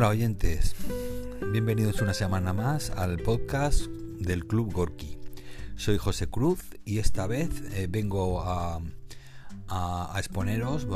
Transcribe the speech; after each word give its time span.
Hola 0.00 0.08
oyentes, 0.08 0.74
bienvenidos 1.52 2.00
una 2.00 2.14
semana 2.14 2.54
más 2.54 2.88
al 2.88 3.18
podcast 3.18 3.84
del 4.18 4.46
Club 4.46 4.72
Gorky. 4.72 5.18
Soy 5.76 5.98
José 5.98 6.26
Cruz 6.26 6.58
y 6.86 7.00
esta 7.00 7.26
vez 7.26 7.50
eh, 7.74 7.86
vengo 7.86 8.40
a, 8.40 8.80
exponeros 10.16 10.86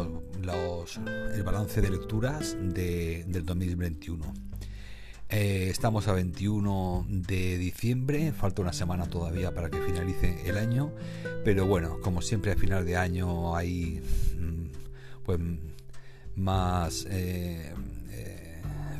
los, 0.40 0.96
el 1.34 1.42
balance 1.42 1.82
de 1.82 1.90
lecturas 1.90 2.56
de, 2.58 3.26
del 3.28 3.44
2021. 3.44 4.24
Eh, 5.28 5.66
estamos 5.68 6.08
a 6.08 6.14
21 6.14 7.04
de 7.06 7.58
diciembre, 7.58 8.32
falta 8.32 8.62
una 8.62 8.72
semana 8.72 9.04
todavía 9.04 9.52
para 9.52 9.68
que 9.68 9.82
finalice 9.82 10.48
el 10.48 10.56
año, 10.56 10.94
pero 11.44 11.66
bueno, 11.66 12.00
como 12.00 12.22
siempre 12.22 12.52
a 12.52 12.56
final 12.56 12.86
de 12.86 12.96
año 12.96 13.54
hay 13.54 14.00
mm, 14.38 15.24
pues 15.26 15.40
más 16.36 17.06
eh, 17.10 17.70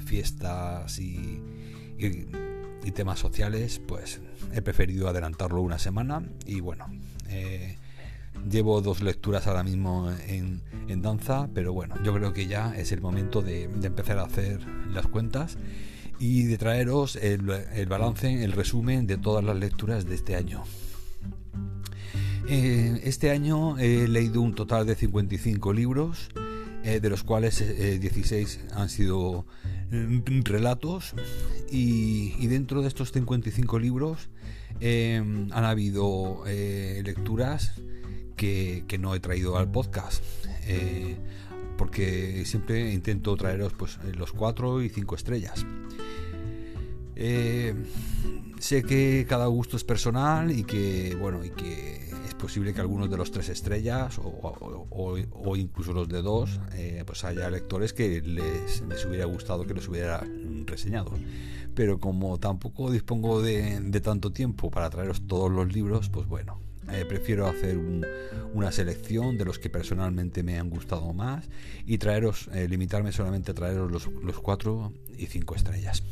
fiestas 0.05 0.99
y, 0.99 1.41
temas 2.95 3.19
sociales, 3.19 3.81
pues 3.85 4.21
he 4.53 4.63
preferido 4.63 5.09
adelantarlo 5.09 5.63
una 5.63 5.79
semana 5.81 6.23
y 6.47 6.61
bueno, 6.61 6.87
eh, 7.29 7.77
llevo 8.49 8.81
dos 8.83 9.03
lecturas 9.03 9.47
ahora 9.47 9.65
mismo 9.65 10.13
en, 10.29 10.63
danza, 11.03 11.49
pero 11.53 11.73
bueno, 11.73 11.97
yo 12.05 12.15
creo 12.15 12.33
que 12.33 12.47
ya 12.47 12.75
es 12.77 12.93
el 12.93 13.01
momento 13.01 13.43
de, 13.43 13.65
empezar 13.65 14.19
a 14.19 14.25
hacer 14.25 14.61
las 14.91 15.07
cuentas 15.07 15.59
y 16.21 16.45
de 16.45 16.57
traeros 16.57 17.17
el, 17.17 17.43
balance, 17.89 18.45
el 18.45 18.53
resumen 18.53 19.07
de 19.07 19.17
todas 19.17 19.45
las 19.45 19.57
lecturas 19.57 20.07
de 20.07 20.15
este 20.15 20.37
año. 20.37 20.63
Eh, 22.49 23.01
este 23.05 23.31
año 23.31 23.79
he 23.79 24.07
leído 24.07 24.41
un 24.41 24.55
total 24.55 24.87
de 24.87 24.95
55 24.95 25.73
libros, 25.73 26.29
eh, 26.85 27.01
de 27.01 27.11
los 27.11 27.25
cuales 27.25 27.59
16 28.01 28.61
han 28.73 28.89
sido 28.89 29.47
relatos 30.45 31.15
y, 31.71 32.47
dentro 32.47 32.83
de 32.83 32.89
estos 32.89 33.13
55 33.13 33.79
libros 33.79 34.29
em, 34.81 35.51
han 35.53 35.65
habido 35.65 36.45
eh, 36.47 37.03
lecturas 37.05 37.81
que, 38.37 38.85
no 38.99 39.15
he 39.15 39.21
traído 39.21 39.57
al 39.57 39.71
podcast 39.71 40.23
eh, 40.67 41.17
porque 41.77 42.45
siempre 42.47 42.93
intento 42.93 43.37
traeros 43.37 43.73
pues 43.73 43.99
los 44.17 44.33
4 44.33 44.83
y 44.83 44.89
5 44.89 45.15
estrellas. 45.15 45.67
Eh, 47.17 47.75
sé 48.59 48.83
que 48.83 49.25
cada 49.29 49.47
gusto 49.47 49.77
es 49.77 49.85
personal 49.85 50.51
y 50.51 50.65
que 50.65 51.17
bueno 51.21 51.45
y 51.45 51.51
que 51.51 52.14
posible 52.45 52.75
que 52.75 52.81
algunos 52.83 53.11
de 53.11 53.17
los 53.17 53.31
tres 53.31 53.49
estrellas 53.49 54.21
o, 54.23 55.57
incluso 55.57 55.95
los 55.95 56.09
de 56.11 56.21
dos, 56.21 56.61
eh, 56.75 57.03
pues 57.07 57.25
haya 57.25 57.49
lectores 57.49 57.95
que 57.95 58.21
les, 58.21 58.83
hubiera 59.07 59.25
gustado 59.25 59.65
que 59.65 59.73
los 59.73 59.89
hubiera 59.89 60.23
reseñado. 60.67 61.13
Pero 61.75 61.99
como 61.99 62.39
tampoco 62.39 62.91
dispongo 62.91 63.41
de, 63.41 63.81
tanto 64.03 64.31
tiempo 64.31 64.71
para 64.71 64.91
traeros 64.91 65.27
todos 65.27 65.51
los 65.51 65.73
libros, 65.73 66.11
pues 66.11 66.29
bueno, 66.29 66.61
eh, 66.93 67.07
prefiero 67.09 67.47
hacer 67.47 67.79
una 68.53 68.71
selección 68.73 69.39
de 69.39 69.47
los 69.47 69.59
que 69.59 69.71
personalmente 69.71 70.43
me 70.43 70.59
han 70.59 70.69
gustado 70.69 71.15
más 71.15 71.49
y 71.87 71.97
traeros, 71.97 72.51
eh, 72.53 72.69
limitarme 72.69 73.11
solamente 73.13 73.53
a 73.53 73.55
traeros 73.55 73.91
los 73.91 74.39
cuatro 74.41 74.93
y 75.17 75.29
cinco 75.29 75.55
estrellas. 75.55 76.03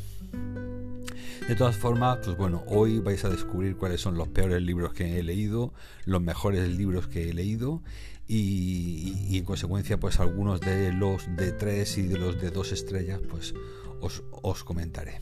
De 1.47 1.55
todas 1.57 1.75
formas, 1.75 2.19
pues 2.23 2.37
bueno, 2.37 2.63
hoy 2.67 2.99
vais 2.99 3.25
a 3.25 3.29
descubrir 3.29 3.75
cuáles 3.75 3.99
son 3.99 4.17
los 4.17 4.29
peores 4.29 4.61
libros 4.61 4.93
que 4.93 5.19
he 5.19 5.23
leído, 5.23 5.73
los 6.05 6.21
mejores 6.21 6.69
libros 6.69 7.07
que 7.07 7.29
he 7.29 7.33
leído 7.33 7.83
y, 8.27 9.37
en 9.37 9.43
consecuencia 9.43 9.99
pues 9.99 10.21
algunos 10.21 10.61
de 10.61 10.93
los 10.93 11.23
de 11.35 11.51
tres 11.51 11.97
y 11.97 12.03
de 12.03 12.17
los 12.17 12.39
de 12.39 12.49
dos 12.49 12.71
estrellas 12.71 13.19
pues 13.29 13.53
os, 13.99 14.23
os 14.41 14.63
comentaré. 14.63 15.19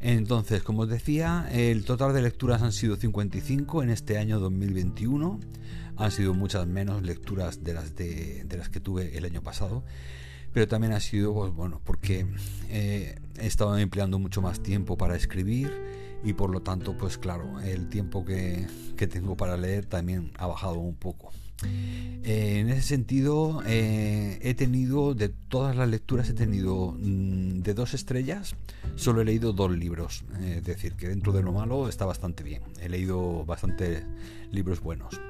Entonces, 0.00 0.64
como 0.64 0.82
os 0.82 0.88
decía, 0.88 1.48
el 1.52 1.84
total 1.84 2.12
de 2.12 2.22
lecturas 2.22 2.60
han 2.62 2.72
sido 2.72 2.96
55 2.96 3.84
en 3.84 3.90
este 3.90 4.18
año 4.18 4.40
2021. 4.40 5.38
Han 5.96 6.10
sido 6.10 6.34
muchas 6.34 6.66
menos 6.66 7.02
lecturas 7.02 7.62
de 7.62 7.74
las, 7.74 7.94
de, 7.94 8.42
de 8.44 8.56
las 8.56 8.68
que 8.68 8.80
tuve 8.80 9.16
el 9.16 9.24
año 9.24 9.40
pasado 9.40 9.84
pero 10.52 10.68
también 10.68 10.92
ha 10.92 11.00
sido 11.00 11.32
pues, 11.32 11.52
bueno 11.52 11.80
porque 11.84 12.26
eh, 12.68 13.18
he 13.38 13.46
estado 13.46 13.76
empleando 13.78 14.18
mucho 14.18 14.42
más 14.42 14.62
tiempo 14.62 14.96
para 14.96 15.16
escribir 15.16 15.70
y 16.24 16.34
por 16.34 16.50
lo 16.50 16.60
tanto 16.60 16.96
pues 16.96 17.18
claro 17.18 17.60
el 17.60 17.88
tiempo 17.88 18.24
que, 18.24 18.66
tengo 19.10 19.36
para 19.36 19.56
leer 19.56 19.86
también 19.86 20.30
ha 20.38 20.46
bajado 20.46 20.78
un 20.78 20.94
poco. 20.94 21.32
Eh, 21.64 22.58
en 22.60 22.68
ese 22.68 22.82
sentido 22.82 23.62
eh, 23.66 24.38
he 24.42 24.54
tenido 24.54 25.14
de 25.14 25.28
todas 25.28 25.74
las 25.76 25.88
lecturas 25.88 26.28
he 26.28 26.34
tenido 26.34 26.96
mm, 26.98 27.62
de 27.62 27.74
dos 27.74 27.94
estrellas 27.94 28.54
solo 28.96 29.22
he 29.22 29.24
leído 29.24 29.52
dos 29.52 29.70
libros. 29.70 30.24
Es 30.40 30.64
decir 30.64 30.94
que 30.94 31.08
dentro 31.08 31.32
de 31.32 31.42
lo 31.42 31.52
malo 31.52 31.88
está 31.88 32.04
bastante 32.04 32.42
bien. 32.42 32.62
He 32.80 32.88
leído 32.88 33.44
bastante 33.44 34.04
libros 34.50 34.80
buenos. 34.80 35.20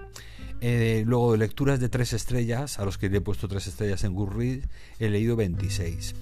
Eh, 0.60 1.02
luego, 1.06 1.36
lecturas 1.36 1.80
de 1.80 1.88
tres 1.88 2.12
estrellas, 2.12 2.78
a 2.78 2.84
los 2.84 2.96
que 2.96 3.08
le 3.08 3.18
he 3.18 3.20
puesto 3.20 3.48
tres 3.48 3.66
estrellas 3.66 4.04
en 4.04 4.14
Goodreads, 4.14 4.68
he 5.00 5.10
leído 5.10 5.34
26. 5.34 6.14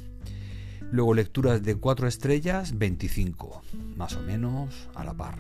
Luego, 0.93 1.15
lecturas 1.15 1.63
de 1.63 1.77
cuatro 1.77 2.09
estrellas, 2.09 2.77
25, 2.77 3.63
más 3.97 4.17
o 4.17 4.23
menos 4.23 4.89
a 4.95 5.05
la 5.05 5.15
par. 5.15 5.39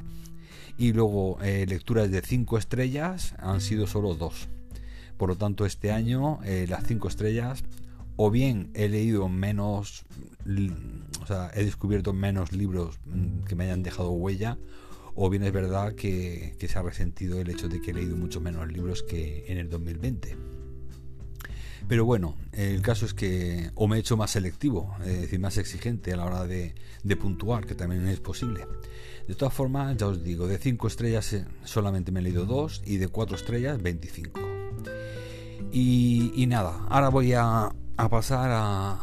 Y 0.78 0.92
luego, 0.92 1.38
eh, 1.42 1.66
lecturas 1.68 2.10
de 2.10 2.22
cinco 2.22 2.56
estrellas 2.56 3.34
han 3.38 3.60
sido 3.60 3.86
solo 3.86 4.14
dos. 4.14 4.48
Por 5.16 5.28
lo 5.28 5.36
tanto, 5.36 5.66
este 5.66 5.90
año, 5.90 6.38
eh, 6.44 6.66
las 6.68 6.86
cinco 6.86 7.08
estrellas, 7.08 7.64
o 8.16 8.30
bien 8.30 8.70
he 8.74 8.88
leído 8.88 9.28
menos, 9.28 10.04
o 11.20 11.26
sea, 11.26 11.50
he 11.54 11.64
descubierto 11.64 12.12
menos 12.12 12.52
libros 12.52 12.98
mm, 13.06 13.44
que 13.44 13.56
me 13.56 13.64
hayan 13.64 13.82
dejado 13.82 14.12
huella, 14.12 14.56
o 15.14 15.28
bien 15.28 15.42
es 15.42 15.52
verdad 15.52 15.94
que, 15.94 16.54
se 16.58 16.78
ha 16.78 16.82
resentido 16.82 17.40
el 17.40 17.50
hecho 17.50 17.68
de 17.68 17.80
que 17.80 17.90
he 17.90 17.94
leído 17.94 18.16
mucho 18.16 18.40
menos 18.40 18.70
libros 18.72 19.02
que 19.02 19.44
en 19.48 19.58
el 19.58 19.68
2020. 19.68 20.36
Pero 21.88 22.04
bueno, 22.04 22.36
el 22.52 22.82
caso 22.82 23.06
es 23.06 23.14
que 23.14 23.70
o 23.74 23.88
me 23.88 23.96
he 23.96 24.00
hecho 24.00 24.16
más 24.16 24.30
selectivo, 24.30 24.94
es 25.04 25.22
decir, 25.22 25.40
más 25.40 25.56
exigente 25.58 26.12
a 26.12 26.16
la 26.16 26.26
hora 26.26 26.46
de, 26.46 26.74
puntuar, 27.20 27.66
que 27.66 27.74
también 27.74 28.06
es 28.08 28.20
posible. 28.20 28.66
De 29.26 29.34
todas 29.34 29.54
formas, 29.54 29.96
ya 29.96 30.06
os 30.06 30.22
digo, 30.22 30.46
de 30.46 30.58
5 30.58 30.86
estrellas 30.86 31.32
eh, 31.32 31.46
solamente 31.64 32.12
me 32.12 32.20
he 32.20 32.22
leído 32.22 32.46
2 32.46 32.82
y 32.86 32.96
de 32.96 33.08
4 33.08 33.36
estrellas 33.36 33.80
25. 33.82 34.40
Y, 35.72 36.46
nada, 36.48 36.86
ahora 36.88 37.10
voy 37.10 37.32
a, 37.34 37.70
pasar 37.96 38.50
a, 38.52 39.00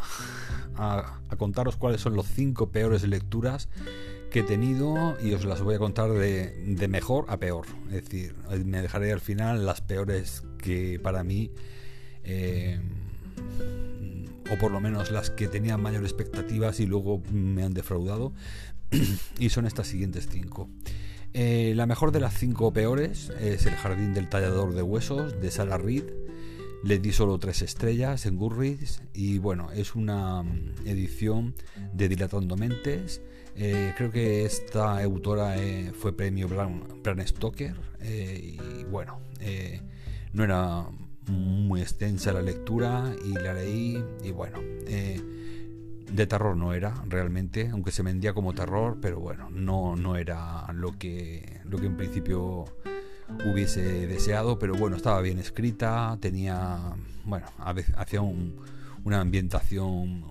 a, 0.76 1.20
contaros 1.38 1.78
cuáles 1.78 2.02
son 2.02 2.16
los 2.16 2.28
5 2.28 2.72
peores 2.72 3.04
lecturas 3.04 3.70
que 4.30 4.40
he 4.40 4.44
tenido 4.44 5.18
y 5.22 5.34
os 5.34 5.46
las 5.46 5.62
voy 5.62 5.76
a 5.76 5.80
contar 5.80 6.12
de, 6.12 6.88
mejor 6.90 7.26
a 7.30 7.38
peor. 7.38 7.66
Es 7.88 8.04
decir, 8.04 8.36
me 8.66 8.82
dejaré 8.82 9.12
al 9.14 9.22
final 9.22 9.66
las 9.66 9.82
peores 9.82 10.44
que 10.58 11.00
para 11.00 11.24
mí, 11.24 11.52
eh, 12.28 12.80
o 14.52 14.58
por 14.58 14.72
lo 14.72 14.80
menos 14.80 15.12
las 15.12 15.30
que 15.30 15.48
tenían 15.48 15.82
mayor 15.82 16.04
expectativas 16.04 16.80
y 16.80 16.86
luego 16.86 17.22
me 17.32 17.64
han 17.64 17.74
defraudado. 17.74 18.34
y 19.40 19.50
son 19.50 19.66
estas 19.66 19.88
siguientes 19.88 20.28
cinco. 20.32 20.70
Eh, 21.34 21.74
la 21.76 21.86
mejor 21.86 22.12
de 22.12 22.20
las 22.20 22.34
cinco 22.34 22.72
peores 22.72 23.32
es 23.40 23.66
El 23.66 23.76
Jardín 23.76 24.14
del 24.14 24.30
Tallador 24.30 24.74
de 24.74 24.82
Huesos 24.82 25.40
de 25.42 25.52
Sarah 25.52 25.78
Reed. 25.78 26.06
Le 26.84 27.00
di 27.00 27.12
solo 27.12 27.38
tres 27.40 27.64
estrellas 27.64 28.26
en 28.26 28.38
Goodreads 28.38 29.02
y 29.14 29.40
bueno, 29.40 29.72
es 29.72 29.96
una 29.96 30.44
edición 30.86 31.56
de 31.94 32.08
Dilatando 32.08 32.56
Mentes 32.56 33.22
eh, 33.60 33.94
creo 33.98 34.12
que 34.12 34.46
esta 34.46 35.04
autora 35.04 35.56
fue 36.00 36.16
premio 36.16 36.48
Bram, 36.48 36.84
Stoker 37.26 37.76
eh, 38.00 38.56
y 38.56 38.84
bueno, 38.84 39.20
no 40.34 40.44
era 40.44 40.86
muy 41.28 41.82
extensa 41.82 42.32
la 42.34 42.42
lectura 42.42 43.14
y 43.26 43.34
la 43.34 43.54
leí 43.54 44.04
y 44.24 44.32
bueno, 44.32 44.60
de 46.12 46.28
terror 46.28 46.56
no 46.56 46.74
era 46.74 46.94
realmente, 47.08 47.70
aunque 47.70 47.92
se 47.92 48.04
vendía 48.04 48.34
como 48.34 48.54
terror, 48.54 48.98
pero 49.02 49.20
bueno, 49.20 49.50
no, 49.52 49.96
no 49.96 50.16
era 50.16 50.72
lo 50.74 50.98
que, 50.98 51.60
lo 51.66 51.78
que 51.78 51.88
en 51.88 51.98
principio 51.98 52.66
hubiese 53.46 54.08
deseado, 54.08 54.58
pero 54.58 54.76
bueno, 54.76 54.96
estaba 54.96 55.22
bien 55.22 55.40
escrita, 55.40 56.18
tenía, 56.22 56.96
bueno, 57.26 57.48
hacía 57.98 58.22
una 58.22 59.20
ambientación 59.20 60.24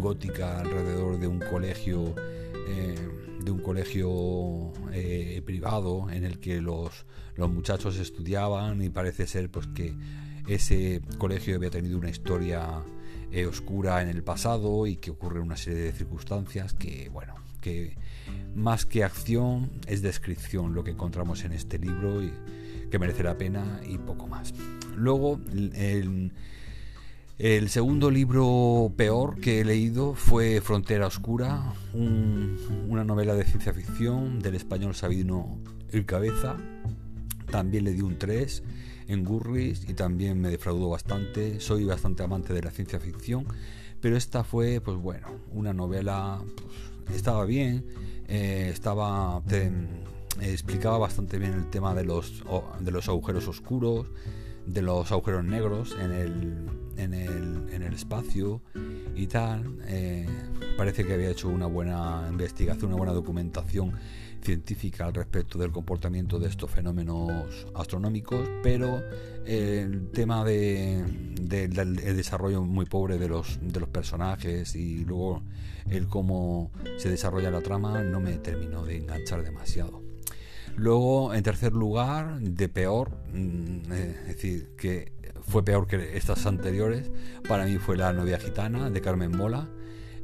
gótica 0.00 0.60
alrededor 0.60 1.18
de 1.18 1.28
un 1.28 1.38
colegio 1.38 2.14
eh, 2.68 3.08
de 3.46 3.52
un 3.52 3.60
colegio 3.60 4.72
eh, 4.92 5.40
privado 5.46 6.10
en 6.10 6.24
el 6.24 6.40
que 6.40 6.60
los, 6.60 7.06
los 7.36 7.48
muchachos 7.48 7.96
estudiaban 7.96 8.82
y 8.82 8.90
parece 8.90 9.28
ser 9.28 9.50
pues 9.50 9.68
que 9.68 9.94
ese 10.48 11.00
colegio 11.16 11.54
había 11.54 11.70
tenido 11.70 11.96
una 11.96 12.10
historia 12.10 12.82
eh, 13.30 13.46
oscura 13.46 14.02
en 14.02 14.08
el 14.08 14.24
pasado 14.24 14.88
y 14.88 14.96
que 14.96 15.12
ocurre 15.12 15.38
una 15.38 15.56
serie 15.56 15.80
de 15.80 15.92
circunstancias 15.92 16.74
que 16.74 17.08
bueno 17.08 17.36
que 17.60 17.96
más 18.56 18.84
que 18.84 19.04
acción 19.04 19.70
es 19.86 20.02
descripción 20.02 20.74
lo 20.74 20.82
que 20.82 20.90
encontramos 20.90 21.44
en 21.44 21.52
este 21.52 21.78
libro 21.78 22.22
y 22.22 22.32
que 22.90 22.98
merece 22.98 23.22
la 23.22 23.38
pena 23.38 23.80
y 23.86 23.98
poco 23.98 24.26
más. 24.26 24.54
Luego 24.96 25.40
el 25.52 25.72
El 25.74 26.32
segundo 27.68 28.10
libro 28.10 28.90
peor 28.96 29.38
que 29.38 29.60
he 29.60 29.64
leído 29.64 30.14
fue 30.14 30.62
Frontera 30.62 31.06
Oscura, 31.06 31.74
una 31.92 33.04
novela 33.04 33.34
de 33.34 33.44
ciencia 33.44 33.74
ficción 33.74 34.40
del 34.40 34.54
español 34.54 34.94
Sabino 34.94 35.58
El 35.90 36.06
Cabeza. 36.06 36.56
También 37.50 37.84
le 37.84 37.92
di 37.92 38.00
un 38.00 38.18
3 38.18 38.62
en 39.08 39.22
Gurris 39.22 39.86
y 39.86 39.92
también 39.92 40.40
me 40.40 40.48
defraudó 40.48 40.88
bastante. 40.88 41.60
Soy 41.60 41.84
bastante 41.84 42.22
amante 42.22 42.54
de 42.54 42.62
la 42.62 42.70
ciencia 42.70 42.98
ficción, 43.00 43.46
pero 44.00 44.16
esta 44.16 44.42
fue, 44.42 44.80
pues 44.80 44.96
bueno, 44.96 45.28
una 45.52 45.74
novela, 45.74 46.40
pues, 47.04 47.18
estaba 47.18 47.44
bien, 47.44 47.84
eh, 48.28 48.70
estaba, 48.72 49.42
explicaba 50.40 50.96
bastante 50.96 51.38
bien 51.38 51.52
el 51.52 51.68
tema 51.68 51.94
de 51.94 52.04
los, 52.04 52.42
de 52.80 52.90
los 52.90 53.10
agujeros 53.10 53.46
oscuros, 53.46 54.10
de 54.64 54.80
los 54.80 55.12
agujeros 55.12 55.44
negros 55.44 55.94
en 56.00 56.12
el, 56.12 56.85
en 56.96 57.14
el, 57.14 57.68
en 57.72 57.82
el 57.82 57.94
espacio 57.94 58.62
y 59.14 59.26
tal. 59.26 59.78
Eh, 59.86 60.26
parece 60.76 61.04
que 61.04 61.14
había 61.14 61.30
hecho 61.30 61.48
una 61.48 61.66
buena 61.66 62.26
investigación, 62.30 62.88
una 62.88 62.98
buena 62.98 63.12
documentación 63.12 63.92
científica 64.42 65.06
al 65.06 65.14
respecto 65.14 65.58
del 65.58 65.72
comportamiento 65.72 66.38
de 66.38 66.48
estos 66.48 66.70
fenómenos 66.70 67.66
astronómicos, 67.74 68.48
pero 68.62 69.02
el 69.44 70.10
tema 70.10 70.44
de, 70.44 71.04
del 71.40 71.96
desarrollo 72.16 72.62
muy 72.62 72.86
pobre 72.86 73.18
de 73.18 73.28
los, 73.28 73.58
de 73.60 73.80
los 73.80 73.88
personajes 73.88 74.76
y 74.76 75.04
luego 75.04 75.42
el 75.90 76.06
cómo 76.06 76.70
se 76.96 77.10
desarrolla 77.10 77.50
la 77.50 77.60
trama 77.60 78.02
no 78.02 78.20
me 78.20 78.38
terminó 78.38 78.84
de 78.84 78.98
enganchar 78.98 79.42
demasiado. 79.42 80.06
Luego, 80.76 81.32
en 81.32 81.42
tercer 81.42 81.72
lugar, 81.72 82.38
de 82.38 82.68
peor, 82.68 83.10
mm, 83.32 83.92
es 83.92 84.26
decir, 84.26 84.68
que 84.76 85.12
fue 85.46 85.64
peor 85.64 85.86
que 85.86 86.16
estas 86.16 86.46
anteriores, 86.46 87.10
para 87.48 87.64
mí 87.64 87.78
fue 87.78 87.96
La 87.96 88.12
novia 88.12 88.38
gitana 88.38 88.90
de 88.90 89.00
Carmen 89.00 89.36
Mola. 89.36 89.68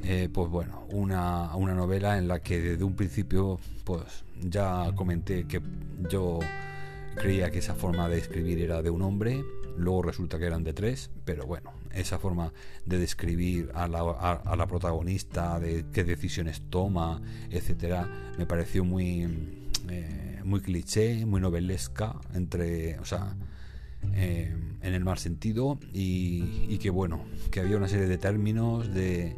Eh, 0.04 0.28
pues 0.32 0.50
bueno, 0.50 0.84
una, 0.90 1.54
una, 1.54 1.74
novela 1.74 2.18
en 2.18 2.26
la 2.26 2.40
que 2.40 2.60
desde 2.60 2.82
un 2.82 2.96
principio 2.96 3.60
pues 3.84 4.24
ya 4.40 4.90
comenté 4.96 5.46
que 5.46 5.62
yo 6.10 6.40
creía 7.14 7.52
que 7.52 7.60
esa 7.60 7.76
forma 7.76 8.08
de 8.08 8.18
escribir 8.18 8.58
era 8.58 8.82
de 8.82 8.90
un 8.90 9.02
hombre, 9.02 9.44
luego 9.76 10.02
resulta 10.02 10.40
que 10.40 10.46
eran 10.46 10.64
de 10.64 10.72
tres, 10.72 11.08
pero 11.24 11.46
bueno, 11.46 11.70
esa 11.92 12.18
forma 12.18 12.52
de 12.84 12.98
describir 12.98 13.70
a 13.74 13.86
la, 13.86 14.00
a 14.00 14.56
la 14.56 14.66
protagonista, 14.66 15.60
de 15.60 15.84
qué 15.92 16.02
decisiones 16.02 16.62
toma, 16.68 17.22
etcétera, 17.50 18.08
me 18.36 18.44
pareció 18.44 18.84
muy 18.84 19.22
eh, 19.88 20.40
muy 20.44 20.60
cliché, 20.60 21.24
muy 21.26 21.40
novelesca, 21.40 22.16
entre, 22.34 22.98
o 22.98 23.04
sea, 23.04 23.36
eh, 24.14 24.54
en 24.82 24.94
el 24.94 25.04
mal 25.04 25.18
sentido, 25.18 25.78
y, 25.92 26.78
que 26.78 26.90
bueno, 26.90 27.24
que 27.50 27.60
había 27.60 27.76
una 27.76 27.88
serie 27.88 28.06
de 28.06 28.18
términos, 28.18 28.92
de, 28.92 29.36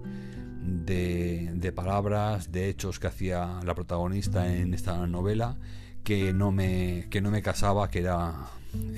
de, 0.62 1.72
palabras, 1.72 2.50
de 2.50 2.68
hechos 2.68 2.98
que 2.98 3.08
hacía 3.08 3.60
la 3.64 3.74
protagonista 3.74 4.54
en 4.54 4.74
esta 4.74 5.06
novela 5.06 5.58
que 6.02 6.32
no 6.32 6.52
me, 6.52 7.08
que 7.10 7.20
no 7.20 7.30
me 7.30 7.42
casaba 7.42 7.90
que 7.90 8.00
era 8.00 8.34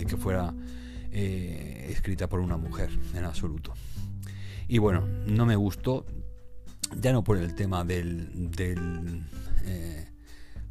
que 0.08 0.16
fuera 0.16 0.52
eh, 1.12 1.88
escrita 1.90 2.28
por 2.28 2.40
una 2.40 2.56
mujer 2.56 2.90
en 3.14 3.24
absoluto. 3.24 3.74
Y 4.68 4.78
bueno, 4.78 5.06
no 5.26 5.46
me 5.46 5.56
gustó, 5.56 6.04
ya 7.00 7.12
no 7.12 7.22
por 7.22 7.38
el 7.38 7.54
tema 7.54 7.84
del, 7.84 8.50
del 8.50 9.22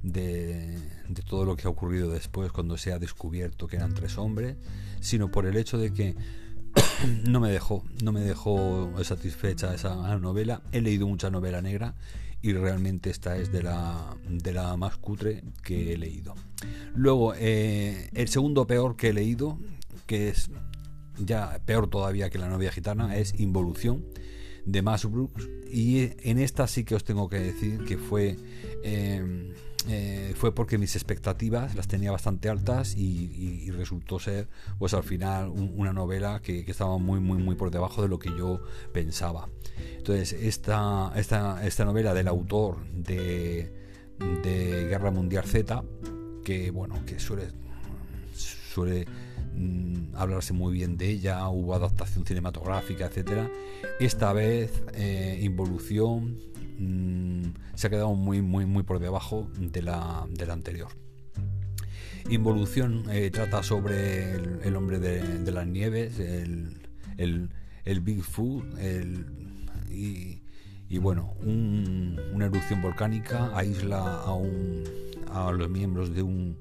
de, 0.06 0.78
todo 1.28 1.46
lo 1.46 1.56
que 1.56 1.68
ha 1.68 1.70
ocurrido 1.70 2.10
después 2.10 2.52
cuando 2.52 2.78
se 2.78 2.94
ha 2.94 3.00
descubierto 3.00 3.68
que 3.68 3.78
eran 3.78 3.94
tres 3.94 4.18
hombres, 4.18 4.56
sino 5.02 5.32
por 5.32 5.46
el 5.46 5.58
hecho 5.58 5.78
de 5.78 5.92
que 5.92 6.16
no 7.28 7.40
me 7.40 7.52
dejó, 7.52 7.84
no 8.04 8.12
me 8.12 8.22
dejó 8.22 8.92
satisfecha 9.04 9.74
esa 9.74 10.18
novela. 10.20 10.62
He 10.72 10.82
leído 10.82 11.08
mucha 11.08 11.30
novela 11.30 11.62
negra 11.62 11.96
y 12.42 12.54
realmente 12.54 13.10
esta 13.10 13.38
es 13.38 13.52
de 13.52 13.64
la, 13.64 14.16
de 14.30 14.54
la 14.54 14.78
más 14.78 14.98
cutre 14.98 15.44
que 15.64 15.94
he 15.94 15.98
leído. 15.98 16.36
Luego, 16.96 17.34
eh, 17.36 18.10
el 18.14 18.28
segundo 18.28 18.68
peor 18.68 18.96
que 18.96 19.10
he 19.10 19.14
leído, 19.14 19.58
que 20.06 20.30
es 20.30 20.52
ya 21.18 21.60
peor 21.66 21.90
todavía 21.90 22.30
que 22.30 22.38
la 22.38 22.50
novia 22.50 22.72
gitana, 22.72 23.18
es 23.18 23.40
Involución 23.40 24.06
de 24.66 24.82
Max 24.82 25.10
Brooks. 25.10 25.48
Y 25.72 26.12
en 26.30 26.38
esta 26.38 26.68
sí 26.68 26.84
que 26.84 26.94
os 26.94 27.04
tengo 27.04 27.30
que 27.30 27.40
decir 27.40 27.84
que 27.86 27.98
fue... 27.98 28.38
Eh, 28.84 29.54
eh, 29.88 30.34
fue 30.36 30.54
porque 30.54 30.78
mis 30.78 30.96
expectativas 30.96 31.76
las 31.76 31.88
tenía 31.88 32.12
bastante 32.12 32.50
altas 32.50 32.96
y, 32.96 33.70
resultó 33.72 34.20
ser 34.20 34.48
pues 34.80 34.94
al 34.94 35.04
final 35.04 35.50
una 35.50 35.92
novela 35.92 36.42
que, 36.42 36.60
estaba 36.68 36.98
muy 36.98 37.20
muy 37.20 37.38
muy 37.38 37.56
por 37.56 37.72
debajo 37.72 38.02
de 38.02 38.08
lo 38.08 38.18
que 38.18 38.30
yo 38.38 38.62
pensaba. 38.94 39.50
Entonces 39.98 40.34
esta, 40.34 41.12
esta, 41.16 41.66
esta 41.66 41.86
novela 41.86 42.14
del 42.14 42.28
autor 42.28 42.86
de, 42.92 43.72
Guerra 44.90 45.12
Mundial 45.12 45.44
Z 45.44 45.84
que 46.44 46.72
bueno 46.72 47.06
que 47.06 47.20
suele 47.20 47.52
suele 48.34 49.06
mm, 49.56 50.16
hablarse 50.16 50.54
muy 50.54 50.74
bien 50.74 50.98
de 50.98 51.10
ella 51.10 51.48
hubo 51.50 51.76
adaptación 51.76 52.26
cinematográfica 52.26 53.08
etcétera 53.08 53.50
esta 54.00 54.32
vez 54.32 54.84
eh, 54.94 55.40
Involución 55.42 56.38
Mm, 56.78 57.54
se 57.74 57.88
ha 57.88 57.90
quedado 57.90 58.14
muy, 58.14 58.42
muy, 58.42 58.66
muy 58.66 58.84
por 58.84 59.00
debajo 59.00 59.48
de 59.58 59.82
la, 59.82 60.28
anterior. 60.50 60.90
Involución 62.30 63.04
eh, 63.12 63.30
trata 63.32 63.62
sobre 63.64 64.34
el, 64.34 64.76
hombre 64.76 65.00
de, 65.00 65.52
las 65.52 65.68
nieves, 65.68 66.20
el, 66.20 66.80
el, 67.18 68.02
Bigfoot, 68.02 68.66
y, 69.90 70.98
bueno, 70.98 71.34
una 71.44 72.46
erupción 72.46 72.82
volcánica 72.82 73.56
aísla 73.56 74.24
a, 74.24 75.48
a 75.48 75.52
los 75.52 75.70
miembros 75.70 76.16
de, 76.16 76.24
un, 76.24 76.58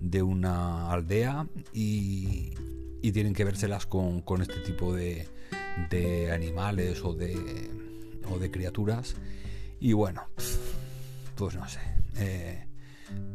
de 0.00 0.22
una 0.22 0.90
aldea 0.90 1.46
y, 1.72 2.52
y 3.00 3.12
tienen 3.12 3.32
que 3.32 3.44
vérselas 3.44 3.86
con, 3.86 4.20
con 4.20 4.42
este 4.42 4.60
tipo 4.60 4.94
de, 4.94 5.28
de 5.90 6.32
animales 6.32 7.02
o 7.04 7.14
de, 7.14 7.70
o 8.30 8.38
de 8.38 8.50
criaturas 8.50 9.16
y 9.80 9.92
bueno, 9.92 10.22
pues 11.36 11.54
no 11.54 11.68
sé. 11.68 11.80
Eh, 12.16 12.66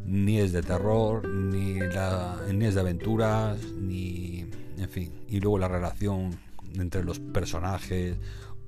ni 0.04 0.38
es 0.38 0.52
de 0.52 0.62
terror, 0.62 1.26
ni, 1.28 1.74
ni 1.74 2.64
es 2.66 2.74
de 2.74 2.80
aventuras, 2.80 3.62
ni. 3.72 4.46
En 4.78 4.88
fin. 4.88 5.12
Y 5.28 5.40
luego 5.40 5.58
la 5.58 5.68
relación 5.68 6.36
entre 6.74 7.04
los 7.04 7.20
personajes, 7.20 8.16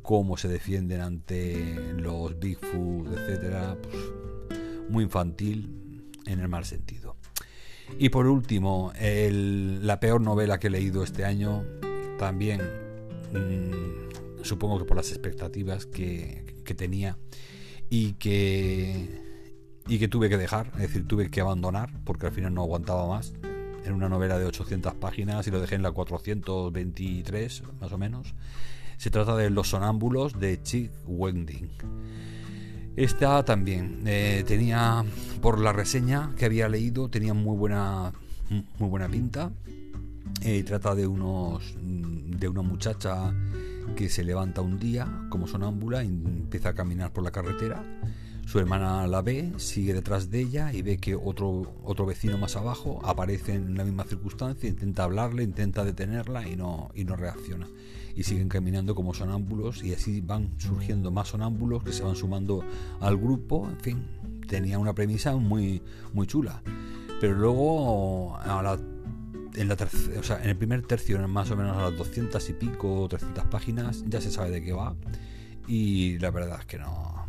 cómo 0.03 0.37
se 0.37 0.49
defienden 0.49 1.01
ante 1.01 1.75
los 1.97 2.39
Bigfoot, 2.39 3.09
etcétera, 3.09 3.77
pues 3.83 3.97
muy 4.89 5.05
infantil 5.05 6.05
en 6.27 6.41
el 6.41 6.49
mal 6.49 6.65
sentido. 6.65 7.17
Y 7.99 8.11
por 8.11 8.27
último, 8.27 8.93
la 9.01 10.01
peor 10.01 10.21
novela 10.21 10.59
que 10.59 10.69
he 10.69 10.71
leído 10.71 11.03
este 11.03 11.25
año, 11.25 11.65
también 12.19 12.61
mm, 13.33 14.43
supongo 14.45 14.79
que 14.79 14.85
por 14.85 14.97
las 14.97 15.11
expectativas 15.11 15.87
que 15.87 16.75
tenía, 16.77 17.19
y 17.91 18.13
que, 18.15 19.21
y 19.87 19.99
que 19.99 20.09
tuve 20.09 20.29
que 20.29 20.37
dejar, 20.37 20.71
es 20.75 20.81
decir, 20.81 21.07
tuve 21.07 21.31
que 21.31 21.41
abandonar 21.41 21.91
porque 22.05 22.27
al 22.27 22.33
final 22.33 22.55
no 22.55 22.63
aguantaba 22.63 23.07
más. 23.07 23.35
Era 23.85 23.95
una 23.95 24.09
novela 24.09 24.39
de 24.39 24.47
800 24.47 24.95
páginas 24.95 25.47
y 25.47 25.51
lo 25.51 25.61
dejé 25.61 25.75
en 25.75 25.83
la 25.83 25.93
423, 25.93 27.63
más 27.81 27.93
o 27.93 27.99
menos. 27.99 28.35
Se 28.97 29.11
trata 29.11 29.37
de 29.37 29.51
Los 29.51 29.69
sonámbulos 29.69 30.39
de 30.41 30.63
Chick 30.63 30.91
Wending. 31.07 31.69
Esta 32.97 33.45
también 33.45 34.03
eh, 34.07 34.45
tenía, 34.47 35.05
por 35.43 35.61
la 35.61 35.73
reseña 35.73 36.33
que 36.37 36.45
había 36.45 36.69
leído, 36.69 37.11
tenía 37.11 37.35
muy 37.35 37.57
buena, 37.57 38.13
muy 38.79 38.89
buena 38.89 39.09
pinta. 39.09 39.51
Eh, 40.43 40.63
trata 40.63 40.95
de 40.95 41.07
unos, 41.07 41.75
de 41.77 42.49
una 42.49 42.63
muchacha 42.63 43.35
que 43.97 44.09
se 44.09 44.25
levanta 44.25 44.61
un 44.61 44.79
día 44.79 45.09
como 45.29 45.47
sonámbula 45.47 46.05
y 46.05 46.09
empieza 46.09 46.71
a 46.71 46.75
caminar 46.75 47.13
por 47.13 47.25
la 47.25 47.31
carretera. 47.31 47.85
Su 48.47 48.59
hermana 48.59 49.07
la 49.07 49.23
ve, 49.23 49.53
sigue 49.57 49.95
detrás 49.95 50.31
de 50.31 50.41
ella 50.41 50.73
y 50.73 50.83
ve 50.83 50.99
que 50.99 51.15
otro, 51.15 51.75
otro 51.83 52.05
vecino 52.05 52.37
más 52.37 52.57
abajo 52.57 53.01
aparece 53.05 53.55
en 53.55 53.77
la 53.77 53.85
misma 53.85 54.05
circunstancia, 54.05 54.69
intenta 54.69 55.05
hablarle, 55.05 55.43
intenta 55.43 55.85
detenerla 55.85 56.47
y 56.47 56.55
no, 56.55 56.91
y 56.95 57.05
no 57.05 57.17
reacciona. 57.17 57.67
Y 58.15 58.25
siguen 58.25 58.49
caminando 58.49 58.95
como 58.95 59.15
sonámbulos 59.15 59.83
y 59.83 59.95
así 59.95 60.21
van 60.21 60.51
surgiendo 60.59 61.11
más 61.11 61.29
sonámbulos 61.29 61.83
que 61.83 61.93
se 61.93 62.03
van 62.03 62.17
sumando 62.17 62.63
al 63.01 63.17
grupo. 63.17 63.69
En 63.69 63.81
fin, 63.81 64.07
tenía 64.47 64.79
una 64.79 64.93
premisa 64.93 65.35
muy, 65.37 65.83
muy 66.13 66.27
chula. 66.27 66.63
Pero 67.21 67.35
luego 67.35 68.37
a 68.37 68.63
la 68.63 68.79
en, 69.57 69.69
la 69.69 69.77
o 70.19 70.23
sea, 70.23 70.43
en 70.43 70.51
el 70.51 70.57
primer 70.57 70.83
tercio, 70.83 71.27
más 71.29 71.51
o 71.51 71.57
menos 71.57 71.77
a 71.77 71.91
las 71.91 71.97
200 71.97 72.49
y 72.51 72.53
pico, 72.55 73.07
300 73.09 73.45
páginas, 73.47 74.05
ya 74.07 74.21
se 74.21 74.31
sabe 74.31 74.51
de 74.51 74.63
qué 74.63 74.73
va. 74.73 74.95
Y 75.67 76.19
la 76.19 76.31
verdad 76.31 76.61
es 76.61 76.67
que 76.67 76.79
no. 76.79 77.25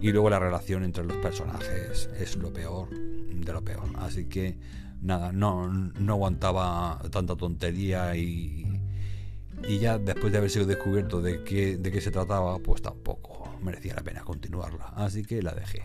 Y 0.00 0.12
luego 0.12 0.28
la 0.28 0.38
relación 0.38 0.84
entre 0.84 1.04
los 1.04 1.16
personajes 1.18 2.10
es 2.18 2.36
lo 2.36 2.52
peor 2.52 2.88
de 2.90 3.52
lo 3.52 3.64
peor. 3.64 3.88
Así 3.96 4.26
que 4.26 4.58
nada, 5.00 5.32
no, 5.32 5.68
no 5.68 6.12
aguantaba 6.12 7.00
tanta 7.10 7.36
tontería 7.36 8.16
y, 8.16 8.80
y 9.68 9.78
ya 9.78 9.98
después 9.98 10.32
de 10.32 10.38
haber 10.38 10.50
sido 10.50 10.66
descubierto 10.66 11.20
de 11.20 11.42
qué, 11.44 11.76
de 11.76 11.92
qué 11.92 12.00
se 12.00 12.10
trataba, 12.10 12.58
pues 12.58 12.82
tampoco 12.82 13.56
merecía 13.62 13.94
la 13.94 14.02
pena 14.02 14.22
continuarla. 14.24 14.92
Así 14.96 15.24
que 15.24 15.42
la 15.42 15.52
dejé. 15.52 15.82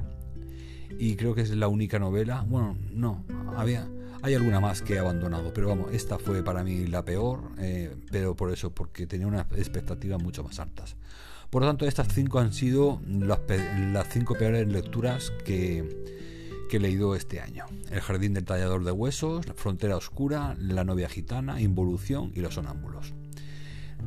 Y 0.98 1.15
creo 1.15 1.36
que 1.36 1.41
es 1.41 1.51
la 1.51 1.67
única 1.67 2.00
novela. 2.00 2.43
Bueno, 2.48 2.77
no, 2.91 3.24
había. 3.55 3.88
Hay 4.22 4.34
alguna 4.34 4.60
más 4.60 4.82
que 4.82 4.96
he 4.96 5.00
abandonado, 5.00 5.54
pero 5.54 5.70
vamos, 5.70 5.94
esta 5.94 6.20
fue 6.20 6.44
para 6.44 6.64
mí 6.64 6.86
la 6.88 7.06
peor, 7.06 7.52
eh, 7.58 7.96
pero 8.12 8.36
por 8.36 8.52
eso, 8.52 8.70
porque 8.72 9.08
tenía 9.08 9.28
unas 9.28 9.46
expectativas 9.54 10.22
mucho 10.22 10.44
más 10.44 10.60
altas. 10.60 10.98
Por 11.50 11.62
lo 11.62 11.68
tanto, 11.70 11.86
estas 11.86 12.14
cinco 12.14 12.40
han 12.40 12.52
sido 12.52 13.02
las, 13.08 13.40
cinco 14.12 14.36
peores 14.36 14.68
lecturas 14.68 15.32
que, 15.46 16.28
que 16.70 16.78
he 16.78 16.80
leído 16.82 17.16
este 17.16 17.40
año. 17.40 17.66
El 17.90 18.02
jardín 18.02 18.34
del 18.34 18.44
tallador 18.44 18.84
de 18.84 18.92
huesos, 18.92 19.48
La 19.48 19.54
frontera 19.54 19.96
oscura, 19.96 20.56
La 20.60 20.84
novia 20.84 21.08
gitana, 21.08 21.62
Involución 21.62 22.32
y 22.36 22.42
Los 22.42 22.56
sonámbulos. 22.56 23.14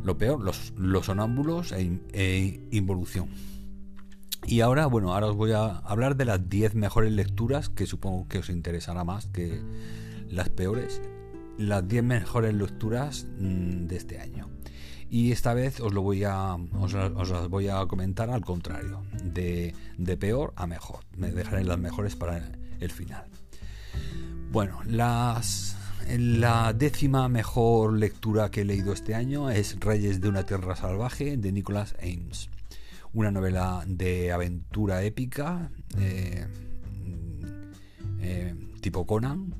Lo 0.05 0.19
peor, 0.19 0.41
los, 0.41 0.73
los 0.77 1.07
sonámbulos 1.07 1.73
e, 1.73 2.01
e, 2.13 2.61
involución. 2.71 3.31
Y 4.45 4.61
ahora, 4.61 4.87
bueno, 4.87 5.15
ahora 5.15 5.29
os 5.29 5.37
voy 5.37 5.53
a 5.53 5.79
hablar 5.79 6.17
de 6.17 6.25
las 6.25 6.49
10 6.49 6.75
mejores 6.75 7.13
lecturas 7.13 7.69
que 7.69 7.87
supongo 7.87 8.27
que 8.29 8.39
os 8.39 8.51
interesará 8.51 9.05
más 9.05 9.27
que 9.27 9.61
las 10.33 10.49
peores. 10.49 11.01
Las 11.59 11.87
10 11.87 12.03
mejores 12.03 12.55
lecturas 12.55 13.27
mm, 13.39 13.87
de 13.87 13.97
este 13.97 14.19
año. 14.19 14.49
Y 15.11 15.31
esta 15.31 15.53
vez 15.53 15.79
os 15.81 15.93
lo 15.93 16.01
voy 16.01 16.25
a 16.25 16.55
os, 16.55 16.95
las 16.95 17.49
voy 17.49 17.69
a 17.69 17.85
comentar 17.87 18.31
al 18.31 18.43
contrario, 18.43 19.03
de, 19.23 19.75
de 19.99 20.17
peor 20.17 20.55
a 20.57 20.67
mejor. 20.67 21.05
Me 21.17 21.31
dejaré 21.31 21.65
las 21.65 21.79
mejores 21.79 22.17
para 22.17 22.51
el 22.81 22.91
final. 22.91 23.27
Bueno, 24.51 24.81
las 24.87 25.77
la 26.09 26.73
décima 26.73 27.29
mejor 27.29 27.95
lectura 27.99 28.51
que 28.51 28.63
he 28.63 28.65
leído 28.65 28.93
este 28.93 29.15
año 29.15 29.51
es 29.51 29.79
Reyes 29.81 30.21
de 30.21 30.29
una 30.29 30.45
Tierra 30.45 30.77
Salvaje 30.77 31.37
de 31.37 31.53
Nicholas 31.53 31.95
Ames. 32.03 32.51
Una 33.15 33.31
novela 33.31 33.85
de 33.87 34.33
aventura 34.33 35.03
épica, 35.05 35.71
eh, 35.99 36.47
eh, 38.21 38.55
tipo 38.81 39.07
Conan, 39.07 39.55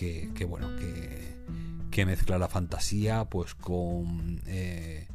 que, 0.00 0.44
bueno, 0.48 0.68
que, 1.90 2.06
mezcla 2.06 2.38
la 2.38 2.48
fantasía 2.48 3.26
pues 3.26 3.54
con, 3.54 4.40
eh, 4.46 5.06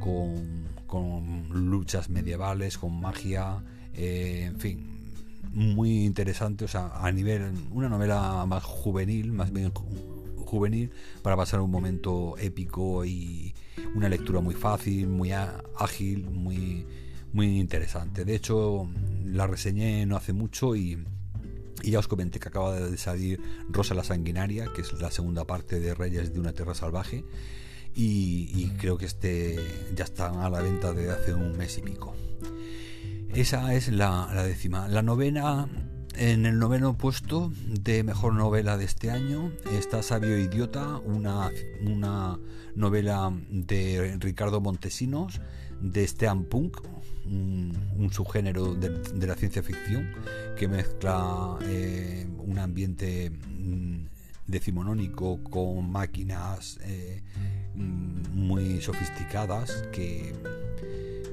con, 0.00 0.66
con, 0.88 1.48
luchas 1.70 2.10
medievales, 2.10 2.76
con 2.76 3.00
magia, 3.00 3.62
en 3.92 4.58
fin, 4.58 5.12
muy 5.52 6.04
interesante, 6.04 6.64
o 6.64 6.68
sea, 6.68 6.90
a 6.94 7.12
nivel, 7.12 7.52
una 7.70 7.88
novela 7.88 8.44
más 8.46 8.64
juvenil, 8.64 9.32
más 9.32 9.52
bien 9.52 9.70
juvenil, 10.44 10.90
para 11.22 11.36
pasar 11.36 11.60
un 11.60 11.70
momento 11.70 12.36
épico 12.38 13.04
y 13.04 13.54
una 13.94 14.08
lectura 14.08 14.40
muy 14.40 14.56
fácil, 14.56 15.06
muy 15.06 15.30
ágil, 15.30 16.28
muy, 16.28 16.84
muy 17.32 17.60
interesante. 17.60 18.24
De 18.24 18.34
hecho, 18.34 18.88
la 19.24 19.46
reseñé 19.46 20.04
no 20.06 20.16
hace 20.16 20.32
mucho 20.32 20.74
y, 20.74 20.98
ya 21.90 21.98
os 21.98 22.08
comenté 22.08 22.38
que 22.38 22.48
acaba 22.48 22.74
de 22.74 22.96
salir 22.96 23.40
Rosa 23.68 23.94
la 23.94 24.04
Sanguinaria, 24.04 24.72
que 24.74 24.82
es 24.82 24.92
la 24.94 25.10
segunda 25.10 25.46
parte 25.46 25.80
de 25.80 25.94
Reyes 25.94 26.32
de 26.32 26.40
una 26.40 26.52
Tierra 26.52 26.74
Salvaje. 26.74 27.24
Y, 27.96 28.70
creo 28.78 28.98
que 28.98 29.06
este 29.06 29.56
ya 29.94 30.04
está 30.04 30.44
a 30.44 30.50
la 30.50 30.60
venta 30.60 30.92
desde 30.92 31.12
hace 31.12 31.34
un 31.34 31.56
mes 31.56 31.78
y 31.78 31.82
pico. 31.82 32.14
Esa 33.32 33.72
es 33.74 33.88
la, 33.88 34.28
la 34.34 34.42
décima. 34.42 34.88
La 34.88 35.02
novena 35.02 35.68
en 36.16 36.46
el 36.46 36.58
noveno 36.58 36.96
puesto 36.96 37.52
de 37.66 38.04
mejor 38.04 38.34
novela 38.34 38.76
de 38.76 38.84
este 38.84 39.10
año 39.10 39.52
está 39.72 40.02
Sabio 40.02 40.38
Idiota, 40.38 40.98
una, 40.98 41.50
una 41.82 42.38
novela 42.74 43.32
de 43.50 44.16
Ricardo 44.20 44.60
Montesinos, 44.60 45.40
de 45.80 46.06
Steampunk, 46.06 46.78
un, 47.26 47.72
un 47.96 48.12
subgénero 48.12 48.74
de, 48.74 49.26
la 49.26 49.34
ciencia 49.34 49.62
ficción 49.62 50.10
que 50.58 50.68
mezcla 50.68 51.56
eh, 51.62 52.26
un 52.38 52.58
ambiente 52.58 53.30
mm, 53.30 54.06
decimonónico 54.46 55.42
con 55.44 55.90
máquinas 55.90 56.78
eh, 56.82 57.22
mm, 57.74 58.36
muy 58.36 58.80
sofisticadas 58.80 59.84
que, 59.92 60.34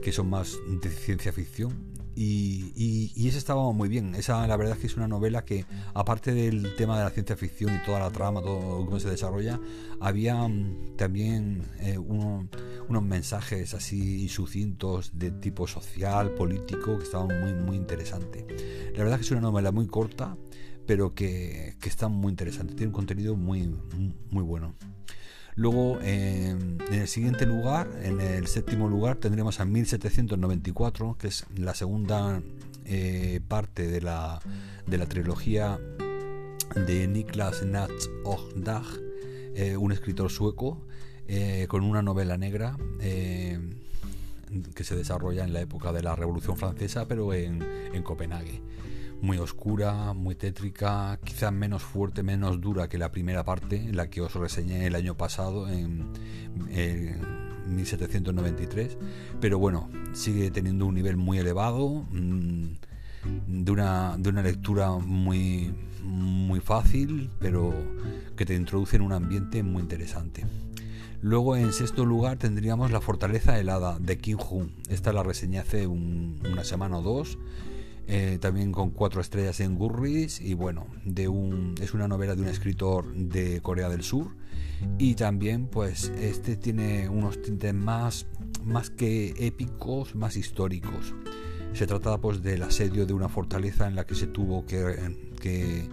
que 0.02 0.12
son 0.12 0.30
más 0.30 0.58
de 0.82 0.90
ciencia 0.90 1.32
ficción 1.32 1.92
y, 2.16 3.28
ese 3.28 3.38
estaba 3.38 3.72
muy 3.72 3.90
bien. 3.90 4.16
Esa, 4.16 4.46
la 4.48 4.58
verdad 4.58 4.76
es 4.76 4.82
que 4.82 4.88
es 4.88 4.98
una 4.98 5.08
novela 5.08 5.46
que, 5.46 5.66
aparte 5.94 6.34
del 6.34 6.76
tema 6.76 6.98
de 6.98 7.06
la 7.06 7.10
ciencia 7.10 7.36
ficción 7.36 7.74
y 7.76 7.86
toda 7.86 8.00
la 8.00 8.12
trama, 8.12 8.42
todo 8.42 8.86
cómo 8.86 9.00
se 9.00 9.10
desarrolla, 9.10 9.60
había 10.00 10.36
mm, 10.48 10.98
también 10.98 11.64
eh, 11.80 11.98
unos 12.92 13.04
mensajes 13.04 13.74
así 13.74 14.28
sucintos 14.30 15.12
de 15.14 15.32
tipo 15.32 15.68
social, 15.68 16.32
político, 16.32 16.98
que 16.98 17.04
estaban 17.04 17.40
muy, 17.40 17.54
muy 17.54 17.78
interesantes. 17.78 18.46
La 18.94 19.00
verdad 19.00 19.14
es 19.14 19.18
que 19.20 19.26
es 19.26 19.32
una 19.32 19.42
novela 19.42 19.72
muy 19.72 19.88
corta, 19.88 20.38
pero 20.86 21.16
que, 21.16 21.78
que 21.82 21.90
está 21.90 22.10
muy 22.10 22.30
interesante. 22.30 22.74
Tiene 22.74 22.88
un 22.88 22.94
contenido 22.94 23.36
muy, 23.36 23.74
muy 24.30 24.44
bueno. 24.44 24.76
Luego, 25.56 26.00
en 26.02 26.78
el 26.92 27.08
siguiente 27.08 27.46
lugar, 27.46 27.90
en 28.04 28.22
el 28.22 28.48
séptimo 28.48 28.88
lugar, 28.88 29.18
tendremos 29.18 29.60
a 29.60 29.66
1794, 29.66 31.18
que 31.18 31.28
es 31.28 31.46
la 31.56 31.74
segunda 31.76 32.42
eh, 32.86 33.42
parte 33.48 33.88
de 33.88 34.02
la, 34.02 34.40
de 34.88 34.98
la 34.98 35.06
trilogía 35.08 35.80
de 36.88 37.08
Niklas 37.08 37.66
Nats 37.66 38.10
Ogdag, 38.24 38.84
eh, 39.56 39.76
un 39.76 39.92
escritor 39.92 40.32
sueco, 40.32 40.82
eh, 41.32 41.66
con 41.68 41.84
una 41.84 42.02
novela 42.02 42.38
negra 42.38 42.78
que 43.00 44.84
se 44.84 44.96
desarrolla 44.96 45.46
en 45.46 45.54
la 45.54 45.62
época 45.62 45.94
de 45.94 46.04
la 46.04 46.14
Revolución 46.16 46.58
Francesa, 46.58 47.08
pero 47.08 47.34
en, 47.34 47.64
en 47.94 48.04
Copenhague 48.04 48.62
muy 49.22 49.38
oscura, 49.38 50.14
muy 50.14 50.36
tétrica, 50.36 51.20
quizás 51.24 51.54
menos 51.54 51.84
fuerte, 51.84 52.24
menos 52.24 52.60
dura 52.60 52.90
que 52.90 52.98
la 52.98 53.12
primera 53.12 53.46
parte, 53.46 53.94
la 53.94 54.10
que 54.10 54.22
os 54.22 54.34
reseñé 54.34 54.88
el 54.88 54.96
año 54.96 55.16
pasado 55.16 55.70
en, 55.70 56.10
1793, 57.68 58.98
pero 59.40 59.60
bueno, 59.60 59.90
sigue 60.14 60.50
teniendo 60.50 60.88
un 60.88 60.96
nivel 60.96 61.16
muy 61.16 61.38
elevado, 61.38 62.06
mm, 62.12 62.66
de 63.48 63.72
una, 63.72 64.18
de 64.18 64.30
una 64.30 64.42
lectura 64.42 64.92
muy, 64.94 65.72
muy 66.04 66.60
fácil, 66.60 67.30
pero 67.40 67.72
que 68.36 68.46
te 68.46 68.56
introduce 68.56 68.96
en 68.96 69.04
un 69.04 69.14
ambiente 69.14 69.62
muy 69.62 69.84
interesante. 69.84 70.44
Luego 71.22 71.56
en 71.56 71.72
sexto 71.72 72.06
lugar 72.06 72.38
tendríamos 72.38 72.92
La 72.92 73.02
Fortaleza 73.02 73.60
Helada 73.60 74.00
de 74.00 74.18
Kim 74.18 74.38
Jung. 74.38 74.70
Esta 74.90 75.14
la 75.14 75.24
reseñé 75.24 75.60
hace 75.60 75.88
una 75.88 76.64
semana 76.64 76.98
o 76.98 77.02
dos 77.02 77.38
eh, 78.08 78.40
también 78.42 78.72
con 78.72 78.90
cuatro 78.90 79.22
estrellas 79.22 79.60
en 79.60 79.76
Gurris 79.76 80.42
y 80.42 80.54
bueno, 80.54 80.88
de 81.06 81.28
un, 81.28 81.76
es 81.80 81.94
una 81.94 82.08
novela 82.08 82.36
de 82.36 82.42
un 82.42 82.50
escritor 82.50 83.14
de 83.14 83.62
Corea 83.62 83.88
del 83.88 84.04
Sur 84.04 84.36
y 84.98 85.14
también 85.16 85.68
pues 85.68 86.12
este 86.20 86.58
tiene 86.58 87.08
unos 87.08 87.42
tintes 87.42 87.74
más, 87.74 88.26
más 88.66 88.90
que 88.90 89.34
épicos, 89.38 90.16
más 90.16 90.36
históricos. 90.36 91.14
Se 91.74 91.88
trata 91.88 92.18
pues 92.18 92.42
del 92.42 92.64
asedio 92.64 93.06
de 93.06 93.14
una 93.14 93.30
fortaleza 93.30 93.88
en 93.88 93.96
la 93.96 94.06
que 94.06 94.16
se 94.16 94.28
tuvo 94.28 94.66
que, 94.66 95.88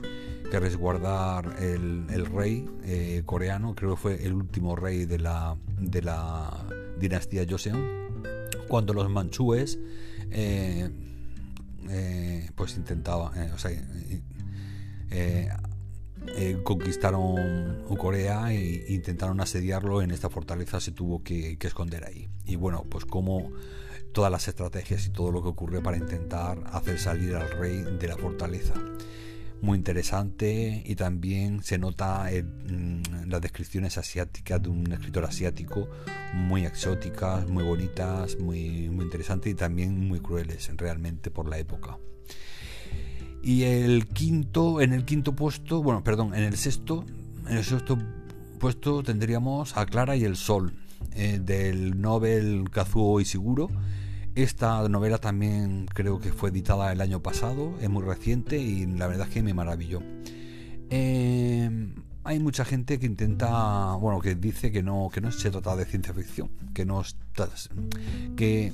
resguardar 0.51 1.57
el, 1.61 2.27
rey 2.27 2.69
eh, 2.85 3.23
coreano, 3.27 3.75
creo 3.75 3.91
que 3.91 3.97
fue 3.97 4.25
el 4.25 4.33
último 4.33 4.77
rey 4.77 5.05
de 5.05 5.19
la, 5.19 5.57
de 5.79 6.03
la 6.03 6.67
dinastía 6.99 7.47
Joseon, 7.49 8.09
cuando 8.69 8.93
los 8.93 9.09
manchúes 9.11 9.79
eh, 10.31 10.91
eh, 11.89 12.51
pues 12.55 12.77
intentaba, 12.77 13.33
eh, 13.37 13.51
o 13.55 13.59
sea, 13.59 13.71
conquistaron 16.63 17.85
Corea 17.97 18.53
e 18.53 18.93
intentaron 18.93 19.41
asediarlo. 19.41 20.03
En 20.03 20.11
esta 20.11 20.29
fortaleza, 20.29 20.81
se 20.81 20.93
tuvo 20.93 21.23
que, 21.23 21.57
esconder 21.61 22.05
ahí. 22.05 22.29
Y 22.45 22.57
bueno, 22.57 22.85
pues 22.89 23.05
como 23.05 23.51
todas 24.13 24.31
las 24.31 24.49
estrategias 24.49 25.07
y 25.07 25.11
todo 25.11 25.33
lo 25.33 25.43
que 25.43 25.49
ocurre 25.49 25.81
para 25.81 25.97
intentar 25.97 26.59
hacer 26.73 26.99
salir 26.99 27.35
al 27.37 27.51
rey 27.51 27.85
de 27.99 28.09
la 28.09 28.17
fortaleza 28.17 28.75
muy 29.61 29.77
interesante 29.79 30.83
y 30.85 30.95
también 30.95 31.63
se 31.63 31.79
nota 31.79 32.31
en, 32.31 33.03
mm, 33.03 33.29
las 33.29 33.41
descripciones 33.41 33.99
asiáticas 33.99 34.63
de 34.63 34.69
un 34.69 34.93
escritor 34.93 35.25
asiático 35.25 35.89
muy 36.35 36.65
exóticas, 36.65 37.49
muy 37.49 37.65
bonitas, 37.65 38.39
muy, 38.39 38.89
muy 38.89 39.05
interesantes 39.05 39.53
y 39.53 39.55
también 39.55 40.09
muy 40.09 40.21
crueles 40.21 40.71
realmente 40.77 41.31
por 41.31 41.49
la 41.49 41.59
época. 41.59 41.99
Y 43.43 43.63
el 43.63 44.07
quinto, 44.09 44.81
en 44.81 44.93
el 44.93 45.05
quinto 45.05 45.35
puesto, 45.35 45.83
bueno, 45.83 46.03
perdón, 46.05 46.35
en 46.35 46.43
el 46.43 46.57
sexto, 46.57 47.05
en 47.49 47.57
el 47.57 47.65
sexto 47.65 47.99
puesto 48.59 49.03
tendríamos 49.03 49.77
a 49.77 49.87
Clara 49.87 50.17
y 50.17 50.25
el 50.25 50.37
Sol, 50.37 50.75
eh, 51.15 51.41
del 51.43 52.01
Nobel 52.01 52.69
Kazuo 52.71 53.21
Ishiguro 53.21 53.69
esta 54.43 54.89
novela 54.89 55.19
también 55.19 55.87
creo 55.93 56.21
que 56.21 56.33
fue 56.33 56.51
editada 56.51 56.93
el 56.93 57.01
año 57.01 57.21
pasado, 57.21 57.75
es 57.81 57.91
muy 57.91 58.05
reciente 58.05 58.59
y 58.59 58.87
la 58.87 59.07
verdad 59.07 59.27
es 59.27 59.35
que 59.35 59.43
me 59.43 59.55
maravilló. 59.55 60.01
Em, 60.91 61.95
hay 62.25 62.39
mucha 62.39 62.65
gente 62.65 62.99
que 62.99 63.07
intenta, 63.07 63.95
bueno, 63.95 64.21
que 64.21 64.35
dice 64.35 64.71
que 64.71 64.83
no, 64.83 65.11
que 65.13 65.21
no 65.21 65.33
se 65.33 65.51
trata 65.51 65.75
de 65.77 65.85
ciencia 65.85 66.15
ficción, 66.15 66.51
que 66.73 66.85
no 66.85 67.03
que, 68.37 68.73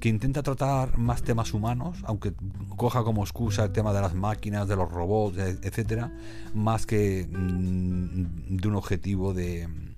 que 0.00 0.08
intenta 0.08 0.42
tratar 0.42 0.96
más 0.96 1.22
temas 1.22 1.54
humanos, 1.54 1.98
aunque 2.04 2.32
coja 2.76 3.02
como 3.02 3.24
excusa 3.24 3.64
el 3.64 3.72
tema 3.72 3.92
de 3.92 4.00
las 4.00 4.14
máquinas, 4.14 4.68
de 4.68 4.76
los 4.76 4.90
robots, 4.90 5.38
etcétera, 5.38 6.12
más 6.54 6.86
que 6.86 7.26
mm, 7.28 8.56
de 8.56 8.68
un 8.68 8.76
objetivo 8.76 9.34
de 9.34 9.93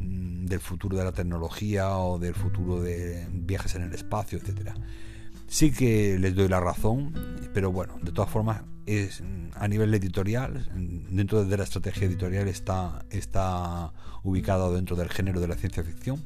del 0.00 0.60
futuro 0.60 0.96
de 0.96 1.04
la 1.04 1.12
tecnología 1.12 1.96
o 1.98 2.18
del 2.18 2.34
futuro 2.34 2.80
de 2.80 3.26
viajes 3.32 3.74
en 3.74 3.82
el 3.82 3.92
espacio, 3.92 4.38
etcétera. 4.38 4.74
Sí 5.46 5.72
que 5.72 6.18
les 6.18 6.34
doy 6.34 6.48
la 6.48 6.60
razón, 6.60 7.12
pero 7.52 7.70
bueno, 7.70 7.98
de 8.02 8.12
todas 8.12 8.30
formas 8.30 8.62
es 8.86 9.22
a 9.54 9.68
nivel 9.68 9.94
editorial, 9.94 10.68
dentro 11.10 11.44
de 11.44 11.56
la 11.56 11.64
estrategia 11.64 12.06
editorial 12.06 12.48
está, 12.48 13.04
está 13.10 13.92
ubicado 14.22 14.74
dentro 14.74 14.96
del 14.96 15.08
género 15.08 15.40
de 15.40 15.48
la 15.48 15.54
ciencia 15.54 15.84
ficción. 15.84 16.24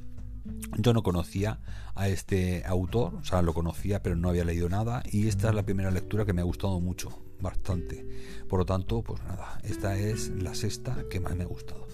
Yo 0.78 0.94
no 0.94 1.02
conocía 1.02 1.60
a 1.94 2.08
este 2.08 2.64
autor, 2.64 3.16
o 3.16 3.24
sea, 3.24 3.42
lo 3.42 3.52
conocía 3.52 4.02
pero 4.02 4.16
no 4.16 4.30
había 4.30 4.44
leído 4.44 4.68
nada 4.68 5.02
y 5.10 5.28
esta 5.28 5.50
es 5.50 5.54
la 5.54 5.64
primera 5.64 5.90
lectura 5.90 6.24
que 6.24 6.32
me 6.32 6.40
ha 6.40 6.44
gustado 6.44 6.80
mucho, 6.80 7.22
bastante. 7.40 8.06
Por 8.48 8.60
lo 8.60 8.64
tanto, 8.64 9.02
pues 9.02 9.22
nada, 9.24 9.60
esta 9.62 9.98
es 9.98 10.30
la 10.30 10.54
sexta 10.54 11.04
que 11.10 11.20
más 11.20 11.36
me 11.36 11.44
ha 11.44 11.48
gustado. 11.48 11.87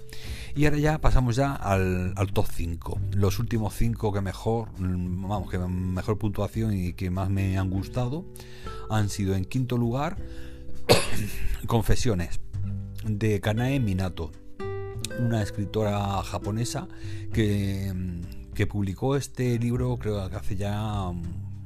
Y 0.56 0.66
ahora 0.66 0.78
ya 0.78 1.00
pasamos 1.00 1.34
ya 1.34 1.52
al, 1.52 2.14
top 2.32 2.46
5. 2.48 3.00
Los 3.16 3.40
últimos 3.40 3.74
5 3.74 4.12
que 4.12 4.20
mejor, 4.20 4.68
vamos, 4.78 5.50
que 5.50 5.58
mejor 5.58 6.16
puntuación 6.18 6.72
y 6.72 6.92
que 6.92 7.10
más 7.10 7.28
me 7.28 7.58
han 7.58 7.70
gustado 7.70 8.24
han 8.88 9.08
sido 9.08 9.34
en 9.34 9.44
quinto 9.44 9.76
lugar 9.76 10.16
Confesiones 11.66 12.40
de 13.04 13.40
Kanae 13.40 13.80
Minato, 13.80 14.30
una 15.18 15.42
escritora 15.42 16.22
japonesa 16.22 16.86
que, 17.32 17.92
que 18.54 18.66
publicó 18.66 19.16
este 19.16 19.58
libro 19.58 19.96
creo 19.98 20.28
que 20.30 20.36
hace 20.36 20.56
ya 20.56 21.08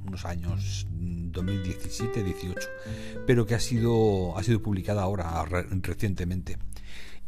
unos 0.06 0.24
años 0.24 0.86
2017-18 0.98 2.54
pero 3.26 3.46
que 3.46 3.54
ha 3.54 3.60
sido 3.60 4.36
ha 4.36 4.42
sido 4.42 4.62
publicada 4.62 5.02
ahora 5.02 5.44
recientemente 5.44 6.58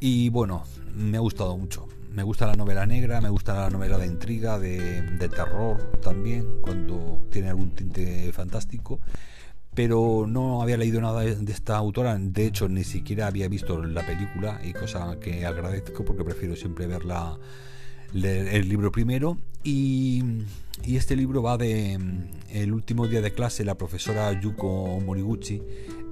y 0.00 0.30
bueno 0.30 0.64
me 0.94 1.18
ha 1.18 1.20
gustado 1.20 1.56
mucho. 1.56 1.86
Me 2.10 2.24
gusta 2.24 2.46
la 2.46 2.54
novela 2.54 2.86
negra 2.86 3.20
me 3.20 3.28
gusta 3.28 3.54
la 3.54 3.70
novela 3.70 3.96
de 3.98 4.06
intriga 4.06 4.58
de, 4.58 5.02
terror 5.28 5.92
también 6.02 6.60
cuando 6.60 7.26
tiene 7.30 7.50
algún 7.50 7.70
tinte 7.70 8.32
fantástico. 8.32 9.00
Pero 9.72 10.26
no 10.26 10.62
había 10.62 10.76
leído 10.76 11.00
nada 11.00 11.20
de 11.20 11.52
esta 11.52 11.76
autora, 11.76 12.18
de 12.18 12.46
hecho 12.46 12.68
ni 12.68 12.82
siquiera 12.82 13.28
había 13.28 13.46
visto 13.48 13.80
la 13.84 14.04
película 14.04 14.60
y 14.64 14.72
cosa 14.72 15.20
que 15.20 15.46
agradezco 15.46 16.04
porque 16.04 16.24
prefiero 16.24 16.56
siempre 16.56 16.88
ver 16.88 17.02
el 18.12 18.68
libro 18.68 18.90
primero. 18.90 19.38
Y, 19.62 20.24
este 20.84 21.14
libro 21.14 21.42
va 21.42 21.58
de 21.58 21.98
el 22.50 22.72
último 22.72 23.06
día 23.06 23.20
de 23.20 23.32
clase 23.32 23.64
la 23.64 23.76
profesora 23.76 24.32
Yuko 24.40 24.98
Moriguchi 25.00 25.62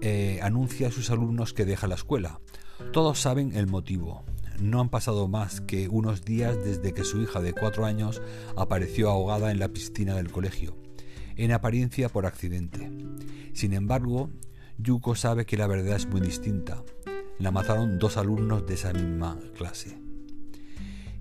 eh, 0.02 0.38
anuncia 0.42 0.88
a 0.88 0.90
sus 0.92 1.10
alumnos 1.10 1.54
que 1.54 1.64
deja 1.64 1.88
la 1.88 1.94
escuela. 1.94 2.38
Todos 2.92 3.20
saben 3.20 3.54
el 3.54 3.66
motivo. 3.66 4.24
No 4.60 4.80
han 4.80 4.88
pasado 4.88 5.28
más 5.28 5.60
que 5.60 5.88
unos 5.88 6.24
días 6.24 6.56
desde 6.64 6.92
que 6.92 7.04
su 7.04 7.22
hija 7.22 7.40
de 7.40 7.52
cuatro 7.52 7.84
años 7.84 8.20
apareció 8.56 9.10
ahogada 9.10 9.50
en 9.50 9.58
la 9.58 9.68
piscina 9.68 10.14
del 10.14 10.32
colegio 10.32 10.76
en 11.38 11.52
apariencia 11.52 12.08
por 12.08 12.26
accidente. 12.26 12.90
Sin 13.54 13.72
embargo, 13.72 14.28
Yuko 14.76 15.14
sabe 15.14 15.46
que 15.46 15.56
la 15.56 15.68
verdad 15.68 15.96
es 15.96 16.06
muy 16.06 16.20
distinta. 16.20 16.82
La 17.38 17.52
mataron 17.52 17.98
dos 17.98 18.16
alumnos 18.16 18.66
de 18.66 18.74
esa 18.74 18.92
misma 18.92 19.38
clase. 19.56 19.96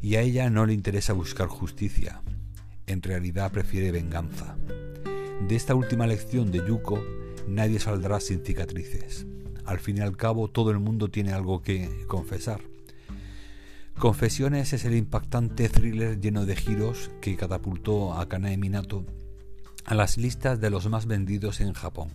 Y 0.02 0.16
a 0.16 0.22
ella 0.22 0.50
no 0.50 0.66
le 0.66 0.74
interesa 0.74 1.14
buscar 1.14 1.48
justicia. 1.48 2.22
En 2.88 3.04
realidad 3.04 3.52
prefiere 3.52 3.92
venganza. 3.92 4.58
De 5.48 5.56
esta 5.56 5.76
última 5.76 6.08
lección 6.08 6.52
de 6.52 6.68
Yuko, 6.68 7.00
nadie 7.48 7.80
saldrá 7.80 8.20
sin 8.20 8.44
cicatrices. 8.44 9.28
Al 9.68 9.80
fin 9.80 9.98
y 9.98 10.00
al 10.00 10.18
cabo, 10.18 10.48
todo 10.48 10.72
el 10.72 10.80
mundo 10.80 11.10
tiene 11.10 11.34
algo 11.34 11.62
que 11.62 12.06
confesar. 12.08 12.62
Confesiones 14.00 14.74
es 14.74 14.86
el 14.86 14.96
impactante 14.96 15.70
thriller 15.70 16.20
lleno 16.20 16.46
de 16.46 16.56
giros 16.56 17.12
que 17.22 17.36
catapultó 17.36 18.14
a 18.14 18.28
Kanae 18.30 18.58
Minato 18.58 19.06
a 19.88 19.96
las 19.96 20.18
listas 20.18 20.60
de 20.60 20.70
los 20.70 20.90
más 20.90 21.06
vendidos 21.06 21.62
en 21.62 21.74
Japón, 21.74 22.10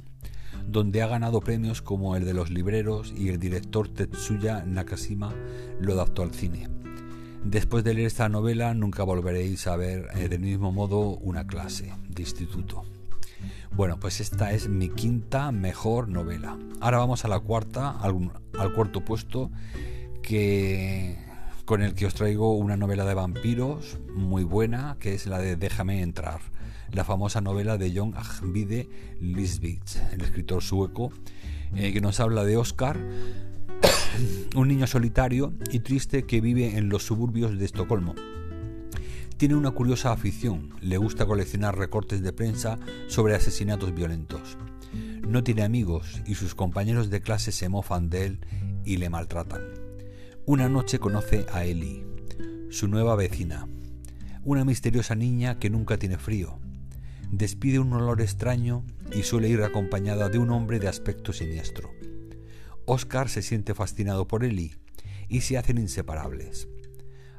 donde 0.69 1.03
ha 1.03 1.07
ganado 1.07 1.41
premios 1.41 1.81
como 1.81 2.17
el 2.17 2.25
de 2.25 2.35
los 2.35 2.51
libreros 2.51 3.13
y 3.17 3.31
el 3.31 3.39
director 3.39 3.89
Tetsuya 3.89 4.65
Nakashima 4.67 5.35
lo 5.81 5.95
adaptó 5.95 6.23
al 6.23 6.33
cine. 6.33 6.69
Después 7.45 7.83
de 7.83 7.95
leer 7.95 8.07
esta 8.07 8.29
novela 8.29 8.75
nunca 8.75 9.03
volveréis 9.03 9.67
a 9.67 9.77
ver 9.77 10.09
eh, 10.15 10.29
del 10.29 10.41
mismo 10.41 10.71
modo 10.71 11.17
una 11.17 11.47
clase 11.47 11.93
de 12.09 12.23
instituto. 12.23 12.85
Bueno, 13.75 13.99
pues 13.99 14.21
esta 14.21 14.53
es 14.53 14.69
mi 14.69 14.91
quinta 14.91 15.51
mejor 15.51 16.09
novela. 16.09 16.59
Ahora 16.81 16.99
vamos 16.99 17.25
a 17.25 17.29
la 17.29 17.41
cuarta, 17.41 17.91
al, 17.91 18.31
cuarto 18.75 19.03
puesto, 19.03 19.51
que 20.23 21.17
con 21.65 21.83
el 21.83 21.95
que 21.95 22.05
os 22.05 22.13
traigo 22.13 22.55
una 22.55 22.77
novela 22.77 23.07
de 23.07 23.15
vampiros 23.15 23.99
muy 24.15 24.45
buena, 24.45 24.99
que 25.01 25.15
es 25.15 25.27
la 25.27 25.39
de 25.39 25.57
Déjame 25.57 26.03
entrar 26.03 26.41
la 26.91 27.05
famosa 27.05 27.41
novela 27.41 27.79
de 27.79 27.93
John 27.97 28.13
Ajvide 28.15 28.91
Lisbeth, 29.21 30.13
el 30.13 30.21
escritor 30.21 30.63
sueco, 30.63 31.11
eh, 31.75 31.95
que 31.95 32.03
nos 32.03 32.21
habla 32.21 32.45
de 32.45 32.59
Oscar, 32.59 33.01
un 34.55 34.69
niño 34.69 34.87
solitario 34.87 35.55
y 35.71 35.81
triste 35.81 36.25
que 36.25 36.43
vive 36.43 36.77
en 36.77 36.91
los 36.91 37.05
suburbios 37.05 37.59
de 37.59 37.65
Estocolmo. 37.65 38.15
Tiene 39.37 39.57
una 39.57 39.73
curiosa 39.73 40.13
afición, 40.13 40.71
le 40.81 40.99
gusta 40.99 41.27
coleccionar 41.27 41.77
recortes 41.77 42.23
de 42.23 42.33
prensa 42.33 42.79
sobre 43.09 43.35
asesinatos 43.35 43.93
violentos. 43.93 44.57
No 45.27 45.43
tiene 45.43 45.65
amigos 45.65 46.23
y 46.27 46.37
sus 46.37 46.55
compañeros 46.55 47.11
de 47.11 47.23
clase 47.23 47.51
se 47.51 47.69
mofan 47.69 48.09
de 48.09 48.27
él 48.27 48.47
y 48.85 48.99
le 48.99 49.11
maltratan. 49.11 49.63
Una 50.47 50.69
noche 50.69 51.01
conoce 51.01 51.47
a 51.53 51.65
Ellie, 51.65 52.05
su 52.71 52.87
nueva 52.87 53.17
vecina, 53.17 53.69
una 54.45 54.65
misteriosa 54.65 55.17
niña 55.17 55.59
que 55.59 55.71
nunca 55.71 55.99
tiene 55.99 56.19
frío, 56.19 56.61
despide 57.31 57.81
un 57.81 57.93
olor 57.93 58.21
extraño 58.21 58.85
y 59.13 59.23
suele 59.23 59.49
ir 59.49 59.63
acompañada 59.63 60.29
de 60.29 60.39
un 60.39 60.51
hombre 60.51 60.79
de 60.79 60.89
aspecto 60.89 61.33
siniestro. 61.33 61.91
Oscar 62.85 63.29
se 63.29 63.43
siente 63.43 63.75
fascinado 63.75 64.29
por 64.29 64.45
Ellie 64.45 64.77
y 65.29 65.41
se 65.41 65.59
hacen 65.59 65.79
inseparables. 65.79 66.69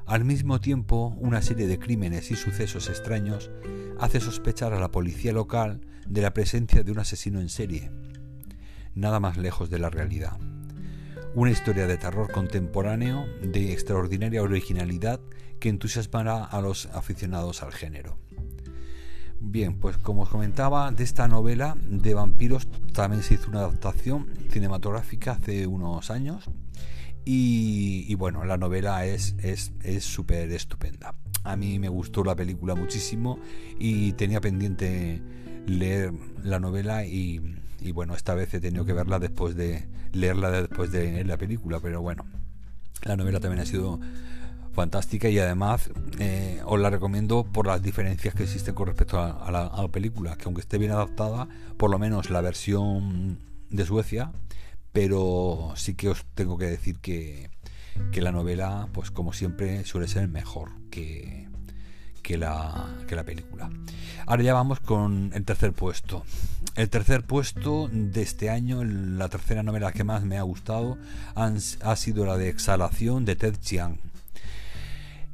Al 0.06 0.22
mismo 0.22 0.60
tiempo, 0.60 1.16
una 1.18 1.40
serie 1.40 1.66
de 1.66 1.78
crímenes 1.78 2.30
y 2.30 2.36
sucesos 2.36 2.90
extraños 2.90 3.50
hace 3.98 4.20
sospechar 4.20 4.74
a 4.74 4.80
la 4.80 4.90
policía 4.90 5.32
local 5.32 5.80
de 6.06 6.20
la 6.20 6.34
presencia 6.34 6.82
de 6.82 6.92
un 6.92 6.98
asesino 6.98 7.40
en 7.40 7.48
serie. 7.48 7.90
Nada 8.94 9.18
más 9.18 9.38
lejos 9.38 9.70
de 9.70 9.78
la 9.78 9.88
realidad. 9.88 10.38
Una 11.34 11.50
historia 11.50 11.86
de 11.86 11.96
terror 11.96 12.30
contemporáneo 12.30 13.24
de 13.42 13.72
extraordinaria 13.72 14.42
originalidad 14.42 15.20
que 15.58 15.70
entusiasmará 15.70 16.44
a 16.44 16.60
los 16.60 16.84
aficionados 16.86 17.62
al 17.62 17.72
género. 17.72 18.18
Bien, 19.40 19.78
pues 19.78 19.96
como 19.96 20.22
os 20.22 20.28
comentaba, 20.28 20.90
de 20.90 21.02
esta 21.02 21.28
novela 21.28 21.76
de 21.80 22.12
vampiros 22.12 22.68
también 22.92 23.22
se 23.22 23.34
hizo 23.34 23.48
una 23.48 23.60
adaptación 23.60 24.28
cinematográfica 24.50 25.32
hace 25.32 25.66
unos 25.66 26.10
años. 26.10 26.50
Y, 27.24 28.14
bueno, 28.16 28.44
la 28.44 28.56
novela 28.56 29.06
es 29.06 29.34
súper 30.00 30.50
es, 30.50 30.54
estupenda. 30.54 31.14
A 31.42 31.56
mí 31.56 31.78
me 31.78 31.88
gustó 31.88 32.24
la 32.24 32.34
película 32.34 32.74
muchísimo 32.74 33.38
y 33.78 34.12
tenía 34.12 34.40
pendiente 34.40 35.22
leer 35.66 36.12
la 36.42 36.60
novela 36.60 37.04
y, 37.04 37.40
bueno, 37.92 38.14
esta 38.14 38.34
vez 38.34 38.52
he 38.54 38.60
tenido 38.60 38.84
que 38.84 38.92
verla 38.92 39.18
después 39.18 39.54
de 39.56 39.86
leerla 40.12 40.50
después 40.50 40.92
de 40.92 41.24
la 41.24 41.36
película, 41.36 41.80
pero 41.80 42.00
bueno, 42.00 42.24
la 43.02 43.16
novela 43.16 43.40
también 43.40 43.60
ha 43.60 43.66
sido 43.66 43.98
fantástica 44.72 45.28
y 45.28 45.38
además 45.38 45.90
eh, 46.18 46.60
os 46.64 46.80
la 46.80 46.90
recomiendo 46.90 47.44
por 47.44 47.66
las 47.66 47.82
diferencias 47.82 48.34
que 48.34 48.42
existen 48.42 48.74
con 48.74 48.86
respecto 48.86 49.18
a, 49.20 49.50
la, 49.50 49.88
película, 49.88 50.36
que 50.36 50.44
aunque 50.44 50.60
esté 50.60 50.78
bien 50.78 50.92
adaptada, 50.92 51.48
por 51.76 51.90
lo 51.90 51.98
menos 51.98 52.30
la 52.30 52.40
versión 52.40 53.38
de 53.70 53.84
Suecia, 53.84 54.32
pero 54.94 55.72
sí 55.74 55.94
que 55.94 56.08
os 56.08 56.24
tengo 56.36 56.56
que 56.56 56.66
decir 56.66 57.00
que, 57.00 57.50
que 58.12 58.22
la 58.22 58.30
novela, 58.30 58.88
pues 58.92 59.10
como 59.10 59.32
siempre, 59.32 59.84
suele 59.84 60.06
ser 60.06 60.28
mejor 60.28 60.70
que, 60.88 61.48
que, 62.22 62.38
la, 62.38 62.94
que 63.08 63.16
la 63.16 63.24
película. 63.24 63.70
Ahora 64.24 64.44
ya 64.44 64.54
vamos 64.54 64.78
con 64.78 65.32
el 65.34 65.44
tercer 65.44 65.72
puesto. 65.72 66.24
El 66.76 66.90
tercer 66.90 67.24
puesto 67.24 67.90
de 67.92 68.22
este 68.22 68.50
año, 68.50 68.84
la 68.84 69.28
tercera 69.28 69.64
novela 69.64 69.90
que 69.90 70.04
más 70.04 70.22
me 70.22 70.38
ha 70.38 70.42
gustado, 70.42 70.96
ha 71.34 71.96
sido 71.96 72.24
la 72.24 72.36
de 72.36 72.48
Exhalación 72.48 73.24
de 73.24 73.34
Ted 73.34 73.56
Chiang. 73.60 73.98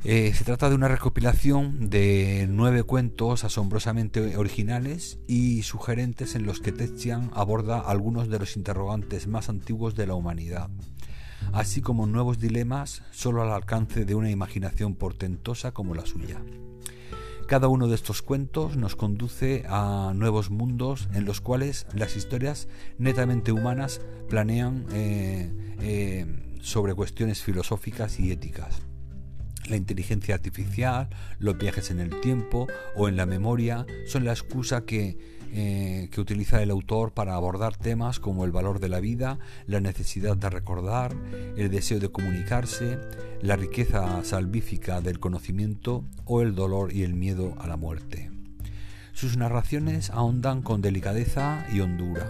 Eh, 0.02 0.32
se 0.34 0.44
trata 0.44 0.70
de 0.70 0.74
una 0.74 0.88
recopilación 0.88 1.90
de 1.90 2.46
nueve 2.48 2.84
cuentos 2.84 3.44
asombrosamente 3.44 4.34
originales 4.38 5.18
y 5.26 5.62
sugerentes 5.62 6.34
en 6.34 6.46
los 6.46 6.60
que 6.60 6.72
Ted 6.72 6.96
Chiang 6.96 7.30
aborda 7.34 7.80
algunos 7.80 8.30
de 8.30 8.38
los 8.38 8.56
interrogantes 8.56 9.26
más 9.26 9.50
antiguos 9.50 9.94
de 9.94 10.06
la 10.06 10.14
humanidad. 10.14 10.70
así 11.52 11.80
como 11.80 12.06
nuevos 12.06 12.38
dilemas 12.38 13.02
solo 13.10 13.42
al 13.42 13.50
alcance 13.50 14.04
de 14.04 14.14
una 14.14 14.30
imaginación 14.30 14.94
portentosa 14.94 15.72
como 15.72 15.94
la 15.94 16.06
suya. 16.06 16.40
Cada 17.46 17.66
uno 17.68 17.88
de 17.88 17.94
estos 17.94 18.22
cuentos 18.22 18.76
nos 18.76 18.94
conduce 18.94 19.64
a 19.68 20.12
nuevos 20.14 20.50
mundos 20.50 21.08
en 21.12 21.24
los 21.24 21.40
cuales 21.40 21.86
las 21.94 22.14
historias 22.14 22.68
netamente 22.98 23.52
humanas 23.52 24.00
planean 24.28 24.86
eh, 24.92 25.50
eh, 25.80 26.58
sobre 26.60 26.94
cuestiones 26.94 27.42
filosóficas 27.42 28.20
y 28.20 28.30
éticas. 28.30 28.89
La 29.70 29.76
inteligencia 29.76 30.35
artificial, 30.35 31.09
los 31.38 31.56
viajes 31.56 31.92
en 31.92 32.00
el 32.00 32.18
tiempo 32.20 32.66
o 32.96 33.09
en 33.09 33.16
la 33.16 33.24
memoria 33.24 33.87
son 34.09 34.24
la 34.24 34.33
excusa 34.33 34.85
que, 34.85 35.16
eh, 35.52 36.09
que, 36.11 36.20
utiliza 36.20 36.61
el 36.61 36.72
autor 36.72 37.12
para 37.12 37.37
abordar 37.37 37.76
temas 37.76 38.18
como 38.18 38.44
el 38.44 38.50
valor 38.50 38.80
de 38.80 38.88
la 38.88 38.98
vida, 38.98 39.38
la 39.68 39.78
necesidad 39.78 40.37
de 40.37 40.50
recordar, 40.50 41.14
el 41.56 41.70
deseo 41.70 42.00
de 42.00 42.09
comunicarse, 42.09 42.98
la 43.42 43.54
riqueza 43.54 44.24
salvífica 44.24 45.00
del 45.00 45.20
conocimiento 45.20 46.04
o 46.24 46.42
el 46.42 46.56
dolor 46.56 46.92
y 46.92 47.04
el 47.04 47.14
miedo 47.14 47.54
a 47.61 47.68
la 47.68 47.76
muerte. 47.76 48.28
Sus 49.12 49.37
narraciones 49.37 50.11
ahondan 50.11 50.62
con 50.62 50.83
delicadeza 50.83 51.64
y 51.72 51.78
hondura, 51.78 52.26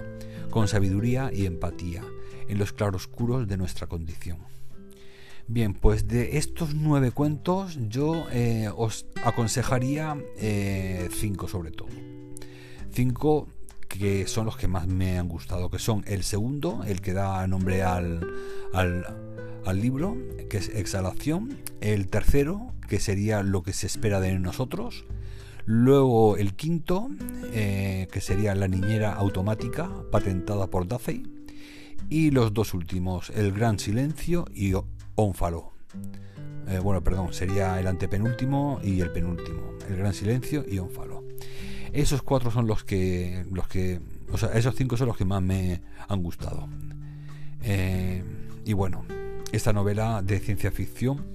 con 0.50 0.68
sabiduría 0.68 1.30
y 1.32 1.46
empatía 1.46 2.02
en 2.50 2.58
los 2.58 2.74
claroscuros 2.74 3.48
de 3.48 3.56
nuestra 3.56 3.86
condición. 3.86 4.49
Bien, 5.52 5.74
pues 5.74 6.06
de 6.06 6.38
estos 6.38 6.76
nueve 6.76 7.10
cuentos 7.10 7.76
yo 7.88 8.28
eh, 8.30 8.70
os 8.76 9.06
aconsejaría 9.24 10.16
eh, 10.38 11.08
cinco 11.10 11.48
sobre 11.48 11.72
todo. 11.72 11.88
Cinco 12.92 13.48
que 13.88 14.28
son 14.28 14.46
los 14.46 14.56
que 14.56 14.68
más 14.68 14.86
me 14.86 15.18
han 15.18 15.26
gustado, 15.26 15.68
que 15.68 15.80
son 15.80 16.04
el 16.06 16.22
segundo, 16.22 16.84
el 16.86 17.00
que 17.00 17.14
da 17.14 17.44
nombre 17.48 17.82
al, 17.82 18.24
al, 18.72 19.80
libro, 19.80 20.16
que 20.48 20.58
es 20.58 20.68
Exhalación, 20.68 21.58
el 21.80 22.06
tercero, 22.06 22.72
que 22.88 23.00
sería 23.00 23.42
lo 23.42 23.64
que 23.64 23.72
se 23.72 23.88
espera 23.88 24.20
de 24.20 24.38
nosotros, 24.38 25.04
luego 25.64 26.36
el 26.36 26.54
quinto, 26.54 27.08
eh, 27.52 28.06
que 28.12 28.20
sería 28.20 28.54
La 28.54 28.68
niñera 28.68 29.14
automática, 29.14 29.90
patentada 30.12 30.68
por 30.68 30.86
Dacey, 30.86 31.24
y 32.08 32.30
los 32.30 32.54
dos 32.54 32.72
últimos, 32.72 33.30
El 33.30 33.50
Gran 33.50 33.80
Silencio 33.80 34.44
y 34.54 34.74
Ónfalo. 35.20 35.72
Eh, 36.68 36.78
bueno, 36.78 37.02
perdón, 37.02 37.32
sería 37.32 37.78
el 37.78 37.86
antepenúltimo 37.86 38.80
y 38.82 39.00
el 39.00 39.10
penúltimo. 39.10 39.72
El 39.88 39.96
Gran 39.96 40.14
Silencio 40.14 40.64
y 40.66 40.78
Ónfalo. 40.78 41.24
Esos 41.92 42.22
cuatro 42.22 42.50
son 42.50 42.66
los 42.66 42.84
que, 42.84 43.44
los 43.50 43.68
que, 43.68 44.00
o 44.32 44.38
sea, 44.38 44.50
esos 44.50 44.74
cinco 44.76 44.96
son 44.96 45.08
los 45.08 45.16
que 45.16 45.24
más 45.24 45.42
me 45.42 45.82
han 46.08 46.22
gustado. 46.22 46.68
Eh, 47.62 48.22
y 48.64 48.72
bueno, 48.72 49.04
esta 49.52 49.72
novela 49.72 50.22
de 50.22 50.38
ciencia 50.38 50.70
ficción 50.70 51.26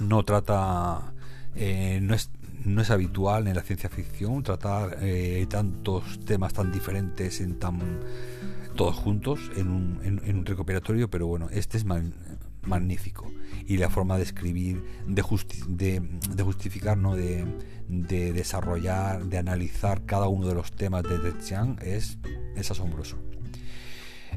no 0.00 0.24
trata, 0.24 1.12
eh, 1.54 1.98
no 2.02 2.14
es 2.14 2.30
no 2.64 2.80
es 2.80 2.90
habitual 2.92 3.48
en 3.48 3.56
la 3.56 3.62
ciencia 3.62 3.90
ficción 3.90 4.44
tratar 4.44 4.96
tantos 5.48 6.20
temas 6.24 6.52
tan 6.52 6.70
diferentes 6.70 7.40
en 7.40 7.58
tan 7.58 7.80
todos 8.76 8.94
juntos 8.94 9.50
en 9.56 9.68
un, 9.68 10.00
en, 10.04 10.38
un 10.38 10.46
recuperatorio 10.46 11.10
pero 11.10 11.26
bueno 11.26 11.48
este 11.50 11.76
es 11.76 11.84
magnífico. 12.62 13.30
Y 13.66 13.76
la 13.76 13.90
forma 13.90 14.16
de 14.16 14.24
escribir, 14.24 14.84
de, 15.06 15.22
justificar, 15.22 16.96
¿no? 16.96 17.14
de, 17.16 17.44
desarrollar, 17.88 19.24
de 19.26 19.38
analizar 19.38 20.04
cada 20.04 20.28
uno 20.28 20.48
de 20.48 20.54
los 20.54 20.72
temas 20.72 21.02
de 21.02 21.18
Ted 21.18 21.34
es, 21.82 22.18
es 22.56 22.70
asombroso. 22.70 23.18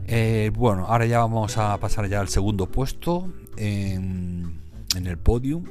Eh, 0.07 0.51
bueno, 0.53 0.85
ahora 0.87 1.05
ya 1.05 1.19
vamos 1.19 1.57
a 1.57 1.77
pasar 1.79 2.07
ya 2.07 2.19
al 2.19 2.27
segundo 2.27 2.67
puesto 2.67 3.31
en, 3.57 4.61
el 4.95 5.17
podium 5.17 5.65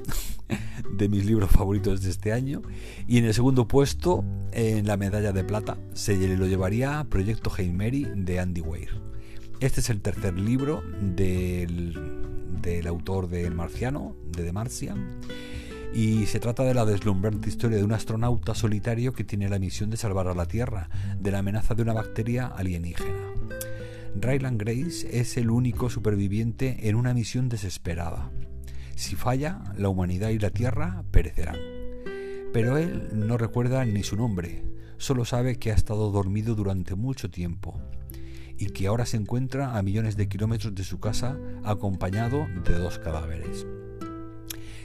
de 0.97 1.09
mis 1.09 1.25
libros 1.25 1.51
favoritos 1.51 2.03
de 2.03 2.11
este 2.11 2.33
año. 2.33 2.63
Y 3.07 3.19
en 3.19 3.27
el 3.27 3.35
segundo 3.35 3.69
puesto, 3.69 4.25
en 4.53 4.87
la 4.87 4.97
medalla 4.97 5.33
de 5.33 5.45
plata, 5.45 5.77
se 5.93 6.17
lo 6.37 6.47
llevaría 6.47 7.07
Proyecto 7.09 7.51
Hail 7.57 8.25
de 8.25 8.41
Andy 8.41 8.61
Weir. 8.61 9.01
Este 9.61 9.81
es 9.81 9.89
el 9.89 10.01
tercer 10.01 10.39
libro 10.39 10.83
del, 11.01 12.24
del 12.65 12.87
autor 12.87 13.29
de 13.29 13.45
El 13.45 13.55
Marciano, 13.55 14.17
de 14.35 14.43
The 14.43 14.53
Martian, 14.53 15.21
y 15.93 16.27
se 16.27 16.41
trata 16.41 16.65
de 16.65 16.75
la 16.75 16.85
deslumbrante 16.85 17.49
historia 17.49 17.77
de 17.77 17.85
un 17.85 17.93
astronauta 17.93 18.55
solitario 18.55 19.13
que 19.13 19.23
tiene 19.23 19.49
la 19.49 19.59
misión 19.59 19.91
de 19.91 19.97
salvar 19.97 20.29
a 20.29 20.35
la 20.35 20.47
Tierra 20.47 20.89
de 21.21 21.31
la 21.31 21.39
amenaza 21.39 21.75
de 21.75 21.83
una 21.83 21.93
bacteria 21.93 22.47
alienígena. 22.47 23.35
Ryland 24.17 24.61
Grace 24.61 25.21
es 25.21 25.37
el 25.37 25.51
único 25.51 25.91
superviviente 25.91 26.89
en 26.89 26.97
una 26.97 27.15
misión 27.15 27.49
desesperada. 27.49 28.31
Si 28.97 29.15
falla, 29.15 29.63
la 29.77 29.89
humanidad 29.89 30.31
y 30.31 30.39
la 30.39 30.51
Tierra 30.51 31.05
perecerán. 31.11 31.59
Pero 32.53 32.79
él 32.79 33.11
no 33.13 33.37
recuerda 33.37 33.85
ni 33.85 34.03
su 34.03 34.17
nombre, 34.17 34.65
solo 34.97 35.25
sabe 35.25 35.59
que 35.59 35.71
ha 35.71 35.75
estado 35.75 36.11
dormido 36.11 36.55
durante 36.55 36.95
mucho 36.95 37.31
tiempo 37.31 37.81
y 38.59 38.67
que 38.67 38.87
ahora 38.87 39.07
se 39.07 39.17
encuentra 39.17 39.77
a 39.77 39.83
millones 39.83 40.17
de 40.17 40.29
kilómetros 40.29 40.75
de 40.75 40.85
su 40.85 41.01
casa 41.01 41.39
acompañado 41.65 42.47
de 42.65 42.75
dos 42.75 42.99
cadáveres. 42.99 43.67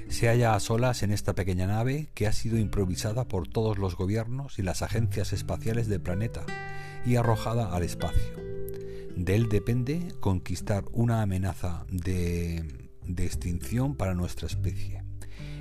Se 0.10 0.28
halla 0.28 0.56
a 0.56 0.60
solas 0.60 1.04
en 1.04 1.12
esta 1.12 1.36
pequeña 1.36 1.68
nave 1.68 2.10
que 2.16 2.26
ha 2.26 2.34
sido 2.34 2.58
improvisada 2.58 3.28
por 3.28 3.48
todos 3.48 3.78
los 3.78 3.96
gobiernos 3.96 4.58
y 4.58 4.64
las 4.64 4.82
agencias 4.82 5.34
espaciales 5.34 5.88
del 5.88 6.02
planeta 6.02 6.46
y 7.06 7.16
arrojada 7.16 7.76
al 7.76 7.84
espacio. 7.84 8.34
De 9.16 9.36
él 9.36 9.50
depende 9.50 10.14
conquistar 10.20 10.86
una 10.92 11.22
amenaza 11.22 11.86
de, 11.92 12.90
de 13.06 13.26
extinción 13.26 13.96
para 13.96 14.16
nuestra 14.16 14.48
especie 14.48 15.04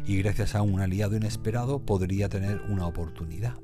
y 0.06 0.16
gracias 0.16 0.54
a 0.54 0.62
un 0.62 0.80
aliado 0.80 1.16
inesperado 1.16 1.80
podría 1.84 2.30
tener 2.30 2.62
una 2.70 2.86
oportunidad. 2.86 3.58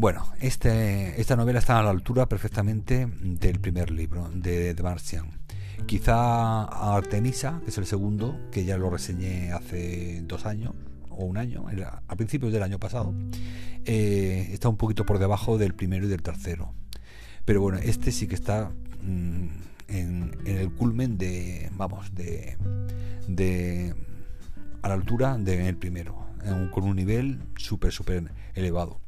Bueno, 0.00 0.24
este, 0.40 1.20
esta 1.20 1.36
novela 1.36 1.58
está 1.58 1.78
a 1.78 1.82
la 1.82 1.90
altura 1.90 2.26
perfectamente 2.26 3.06
del 3.20 3.60
primer 3.60 3.90
libro, 3.90 4.30
de 4.34 4.72
The 4.72 4.82
Martian. 4.82 5.26
Quizá 5.84 6.62
Artemisa, 6.96 7.60
que 7.62 7.68
es 7.68 7.76
el 7.76 7.84
segundo, 7.84 8.40
que 8.50 8.64
ya 8.64 8.78
lo 8.78 8.88
reseñé 8.88 9.52
hace 9.52 10.22
dos 10.22 10.46
años 10.46 10.72
o 11.10 11.26
un 11.26 11.36
año, 11.36 11.66
a 12.08 12.16
principios 12.16 12.50
del 12.50 12.62
año 12.62 12.78
pasado, 12.78 13.12
eh, 13.84 14.48
está 14.52 14.70
un 14.70 14.78
poquito 14.78 15.04
por 15.04 15.18
debajo 15.18 15.58
del 15.58 15.74
primero 15.74 16.06
y 16.06 16.08
del 16.08 16.22
tercero. 16.22 16.72
Pero 17.44 17.60
bueno, 17.60 17.76
este 17.76 18.10
sí 18.10 18.26
que 18.26 18.36
está 18.36 18.72
mm, 19.02 19.48
en, 19.88 20.38
el 20.46 20.72
culmen 20.72 21.18
de, 21.18 21.68
vamos, 21.74 22.14
de, 22.14 22.56
de 23.28 23.94
a 24.80 24.88
la 24.88 24.94
altura 24.94 25.36
del 25.36 25.76
primero, 25.76 26.26
con 26.70 26.84
un 26.84 26.96
nivel 26.96 27.42
súper, 27.58 27.92
súper 27.92 28.32
elevado 28.54 28.98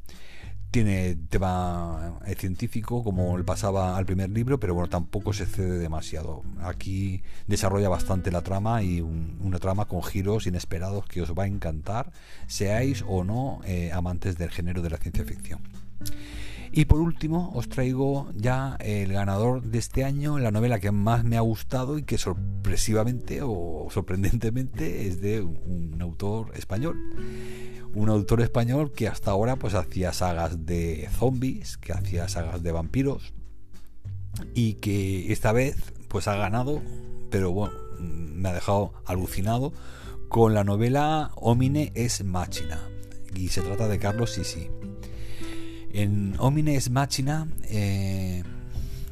tiene 0.73 1.15
tema 1.29 2.19
eh, 2.25 2.33
científico 2.33 3.03
como 3.03 3.37
le 3.37 3.43
pasaba 3.43 3.95
al 3.95 4.07
primer 4.07 4.31
libro, 4.31 4.59
pero 4.59 4.73
bueno, 4.73 4.89
tampoco 4.89 5.31
se 5.31 5.45
cede 5.45 5.77
demasiado. 5.77 6.41
Aquí 6.63 7.21
desarrolla 7.45 7.89
bastante 7.89 8.31
la 8.31 8.41
trama 8.41 8.81
y 8.81 8.99
una 8.99 9.59
trama 9.59 9.85
con 9.85 10.01
giros 10.01 10.47
inesperados 10.47 11.05
que 11.05 11.21
os 11.21 11.33
va 11.37 11.43
a 11.43 11.47
encantar, 11.47 12.11
seáis 12.47 13.05
o 13.07 13.23
no 13.23 13.61
eh, 13.65 13.91
amantes 13.93 14.39
del 14.39 14.49
género 14.49 14.81
de 14.81 14.89
la 14.89 14.97
ciencia 14.97 15.23
ficción. 15.23 15.61
Y 16.71 16.85
por 16.85 17.01
último, 17.01 17.51
os 17.53 17.69
traigo 17.69 18.31
ya 18.35 18.75
el 18.79 19.13
ganador 19.13 19.61
de 19.61 19.77
este 19.77 20.03
año, 20.03 20.39
la 20.39 20.49
novela 20.49 20.79
que 20.79 20.91
más 20.91 21.23
me 21.23 21.37
ha 21.37 21.41
gustado 21.41 21.99
y 21.99 22.03
que 22.03 22.17
sorpresivamente 22.17 23.41
o 23.43 23.89
sorprendentemente 23.91 25.05
es 25.05 25.21
de 25.21 25.43
un 25.43 25.99
autor 26.01 26.51
español 26.55 26.97
un 27.93 28.09
autor 28.09 28.41
español 28.41 28.91
que 28.91 29.07
hasta 29.07 29.31
ahora 29.31 29.55
pues 29.55 29.73
hacía 29.73 30.13
sagas 30.13 30.65
de 30.65 31.09
zombies, 31.17 31.77
que 31.77 31.93
hacía 31.93 32.27
sagas 32.27 32.63
de 32.63 32.71
vampiros 32.71 33.33
y 34.53 34.75
que 34.75 35.31
esta 35.31 35.51
vez 35.51 35.75
pues 36.07 36.27
ha 36.27 36.35
ganado, 36.35 36.81
pero 37.29 37.51
bueno, 37.51 37.73
me 37.99 38.49
ha 38.49 38.53
dejado 38.53 38.93
alucinado 39.05 39.73
con 40.27 40.53
la 40.53 40.63
novela 40.63 41.31
Homine 41.35 41.91
es 41.95 42.23
Machina 42.23 42.79
y 43.35 43.49
se 43.49 43.61
trata 43.61 43.87
de 43.87 43.99
Carlos 43.99 44.31
Sisi. 44.31 44.69
En 45.91 46.35
Homine 46.39 46.75
es 46.75 46.89
Machina 46.89 47.47
eh, 47.65 48.43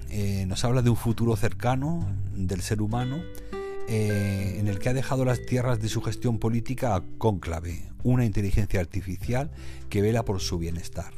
eh, 0.09 0.45
nos 0.45 0.65
habla 0.65 0.81
de 0.81 0.89
un 0.89 0.97
futuro 0.97 1.37
cercano 1.37 2.05
del 2.35 2.61
ser 2.61 2.81
humano 2.81 3.21
eh, 3.93 4.55
en 4.57 4.69
el 4.69 4.79
que 4.79 4.87
ha 4.87 4.93
dejado 4.93 5.25
las 5.25 5.45
tierras 5.45 5.81
de 5.81 5.89
su 5.89 6.01
gestión 6.01 6.39
política 6.39 6.95
a 6.95 7.03
Cónclave, 7.17 7.91
una 8.03 8.23
inteligencia 8.23 8.79
artificial 8.79 9.51
que 9.89 10.01
vela 10.01 10.23
por 10.23 10.39
su 10.39 10.57
bienestar. 10.57 11.11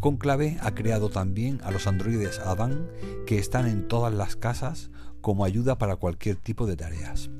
Conclave 0.00 0.58
ha 0.62 0.74
creado 0.74 1.10
también 1.10 1.60
a 1.62 1.70
los 1.70 1.86
androides 1.86 2.40
Adán 2.40 2.88
que 3.24 3.38
están 3.38 3.68
en 3.68 3.86
todas 3.86 4.12
las 4.12 4.34
casas 4.34 4.90
como 5.20 5.44
ayuda 5.44 5.78
para 5.78 5.94
cualquier 5.94 6.34
tipo 6.34 6.66
de 6.66 6.74
tareas. 6.74 7.30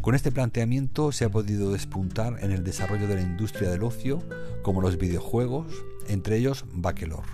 Con 0.00 0.14
este 0.14 0.30
planteamiento 0.30 1.10
se 1.10 1.24
ha 1.24 1.30
podido 1.30 1.72
despuntar 1.72 2.44
en 2.44 2.52
el 2.52 2.62
desarrollo 2.62 3.08
de 3.08 3.16
la 3.16 3.22
industria 3.22 3.70
del 3.70 3.82
ocio, 3.82 4.22
como 4.62 4.82
los 4.82 4.98
videojuegos, 4.98 5.66
entre 6.06 6.36
ellos 6.36 6.64
Bakelor, 6.72 7.24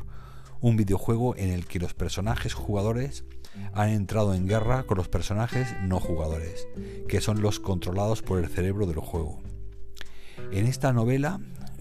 un 0.63 0.79
videojuego 0.79 1.37
en 1.37 1.51
el 1.51 1.67
que 1.67 1.81
los 1.81 1.93
personajes 1.93 2.55
jugadores 2.55 3.27
han 3.73 3.91
entrado 3.91 4.35
en 4.35 4.47
guerra 4.47 4.85
con 4.85 4.97
los 4.97 5.09
personajes 5.09 5.69
no 5.83 6.01
jugadores, 6.01 6.67
que 7.09 7.21
son 7.21 7.43
los 7.43 7.61
controlados 7.61 8.23
por 8.23 8.39
el 8.39 8.49
cerebro 8.49 8.87
del 8.87 8.99
juego. 8.99 9.41
En 10.53 10.67
esta 10.67 10.93
novela, 10.93 11.41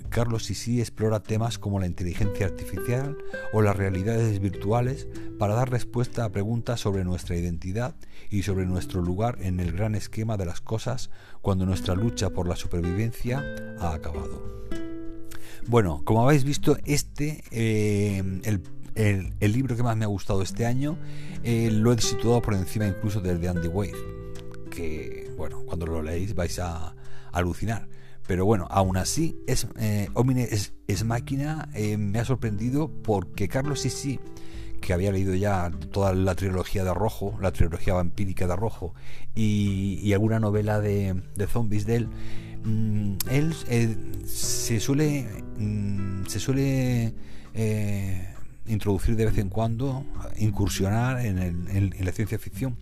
Carlos 0.10 0.46
Sisi 0.46 0.80
explora 0.80 1.22
temas 1.22 1.58
como 1.58 1.80
la 1.80 1.88
inteligencia 1.88 2.46
artificial 2.46 3.18
o 3.54 3.62
las 3.62 3.76
realidades 3.76 4.40
virtuales 4.40 5.08
para 5.38 5.56
dar 5.56 5.70
respuesta 5.70 6.24
a 6.24 6.32
preguntas 6.32 6.80
sobre 6.80 7.04
nuestra 7.04 7.36
identidad 7.36 7.96
y 8.30 8.44
sobre 8.44 8.66
nuestro 8.66 9.02
lugar 9.02 9.38
en 9.42 9.60
el 9.60 9.74
gran 9.74 9.96
esquema 9.96 10.38
de 10.38 10.46
las 10.46 10.62
cosas 10.62 11.10
cuando 11.42 11.66
nuestra 11.66 11.96
lucha 11.96 12.30
por 12.30 12.48
la 12.48 12.56
supervivencia 12.56 13.44
ha 13.80 13.94
acabado. 13.94 14.66
Bueno, 15.68 16.02
como 16.06 16.24
habéis 16.24 16.44
visto, 16.44 16.78
este, 16.86 17.44
eh, 17.52 18.24
el, 18.44 18.62
libro 18.96 19.76
que 19.76 19.84
más 19.84 19.98
me 19.98 20.06
ha 20.06 20.08
gustado 20.08 20.42
este 20.42 20.66
año, 20.66 20.98
eh, 21.44 21.70
lo 21.72 21.92
he 21.92 22.02
situado 22.02 22.42
por 22.42 22.54
encima 22.54 22.88
incluso 22.88 23.22
del 23.22 23.40
de 23.40 23.50
Andy 23.50 23.68
Wave, 23.68 23.94
que, 24.72 25.32
bueno, 25.38 25.64
cuando 25.66 25.86
lo 25.86 26.02
leéis 26.02 26.36
vais 26.36 26.60
a 26.60 26.96
alucinar. 27.32 27.88
Pero 28.28 28.46
bueno, 28.46 28.68
aún 28.72 28.98
así, 28.98 29.38
es, 29.46 29.68
eh, 29.78 30.10
Omine 30.14 30.48
es, 30.52 31.04
máquina, 31.04 31.70
me 31.98 32.20
ha 32.20 32.26
sorprendido 32.26 32.90
porque 33.04 33.48
Carlos 33.48 33.82
sí 33.82 34.20
que 34.82 34.94
había 34.94 35.12
leído 35.12 35.34
ya 35.36 35.72
toda 35.92 36.14
la 36.14 36.36
trilogía 36.36 36.84
de 36.84 36.94
Rojo, 36.94 37.38
la 37.42 37.52
trilogía 37.52 37.94
vampírica 37.94 38.48
de 38.48 38.56
Rojo, 38.56 38.94
y, 39.36 40.12
alguna 40.14 40.40
novela 40.40 40.80
de, 40.80 41.22
zombies 41.48 41.86
de 41.86 41.96
él, 41.98 42.10
Mm, 42.66 43.18
él 43.30 43.56
eh, 43.70 43.96
se 44.26 44.80
suele, 44.80 45.28
mm, 45.60 46.26
se 46.26 46.40
suele 46.40 47.14
eh, 47.54 48.35
introducir 48.67 49.15
de 49.15 49.25
vez 49.25 49.38
en 49.38 49.49
cuando, 49.49 50.06
incursionar 50.38 51.25
en, 51.25 52.06
la 52.06 52.12
ciencia 52.12 52.39
ficción. 52.39 52.78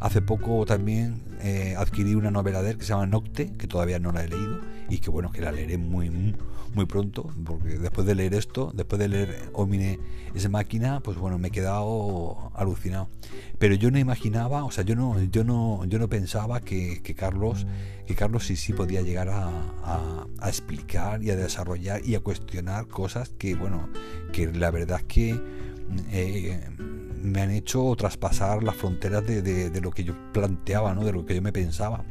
Hace 0.00 0.22
poco 0.22 0.64
también 0.64 1.22
eh, 1.42 1.74
adquirí 1.76 2.14
una 2.14 2.30
novela 2.30 2.62
de 2.62 2.70
él 2.70 2.78
que 2.78 2.84
se 2.84 2.88
llama 2.90 3.06
Nocte, 3.06 3.52
que 3.56 3.66
todavía 3.66 3.98
no 3.98 4.12
la 4.12 4.24
he 4.24 4.28
leído 4.28 4.60
y 4.88 4.98
que 4.98 5.10
bueno, 5.10 5.30
que 5.30 5.42
la 5.42 5.52
leeré 5.52 5.76
muy, 5.76 6.34
muy 6.74 6.86
pronto, 6.86 7.30
porque 7.44 7.78
después 7.78 8.06
de 8.06 8.14
leer 8.14 8.34
esto, 8.34 8.72
después 8.74 8.98
de 8.98 9.08
leer 9.08 9.50
Omine 9.52 9.98
esa 10.34 10.48
máquina, 10.48 11.00
pues 11.00 11.16
bueno, 11.18 11.38
me 11.38 11.48
he 11.48 11.50
quedado 11.50 12.50
alucinado. 12.54 13.08
Pero 13.58 13.74
yo 13.74 13.90
no 13.90 13.98
imaginaba, 13.98 14.64
o 14.64 14.70
sea, 14.70 14.84
yo 14.84 14.96
no, 14.96 15.20
yo 15.24 15.44
no, 15.44 15.84
yo 15.84 15.98
no 15.98 16.08
pensaba 16.08 16.60
que, 16.60 17.02
Carlos, 17.16 17.66
que 18.06 18.14
Carlos 18.14 18.46
sí 18.46 18.56
sí 18.56 18.72
podía 18.72 19.02
llegar 19.02 19.28
a, 19.28 20.26
explicar 20.46 21.22
y 21.22 21.30
a 21.30 21.36
desarrollar 21.36 22.04
y 22.04 22.14
a 22.14 22.20
cuestionar 22.20 22.86
cosas 22.88 23.30
que, 23.30 23.54
bueno, 23.54 23.88
que 24.32 24.46
la 24.46 24.70
verdad 24.70 25.00
es 25.00 25.04
que 25.04 25.40
eh, 26.10 26.60
me 27.22 27.40
han 27.40 27.50
hecho 27.50 27.94
traspasar 27.96 28.62
las 28.62 28.76
fronteras 28.76 29.26
de, 29.26 29.80
lo 29.80 29.90
que 29.90 30.04
yo 30.04 30.14
planteaba, 30.32 30.94
¿no? 30.94 31.04
de 31.04 31.12
lo 31.12 31.24
que 31.26 31.34
yo 31.34 31.42
me 31.42 31.52
pensaba 31.52 32.04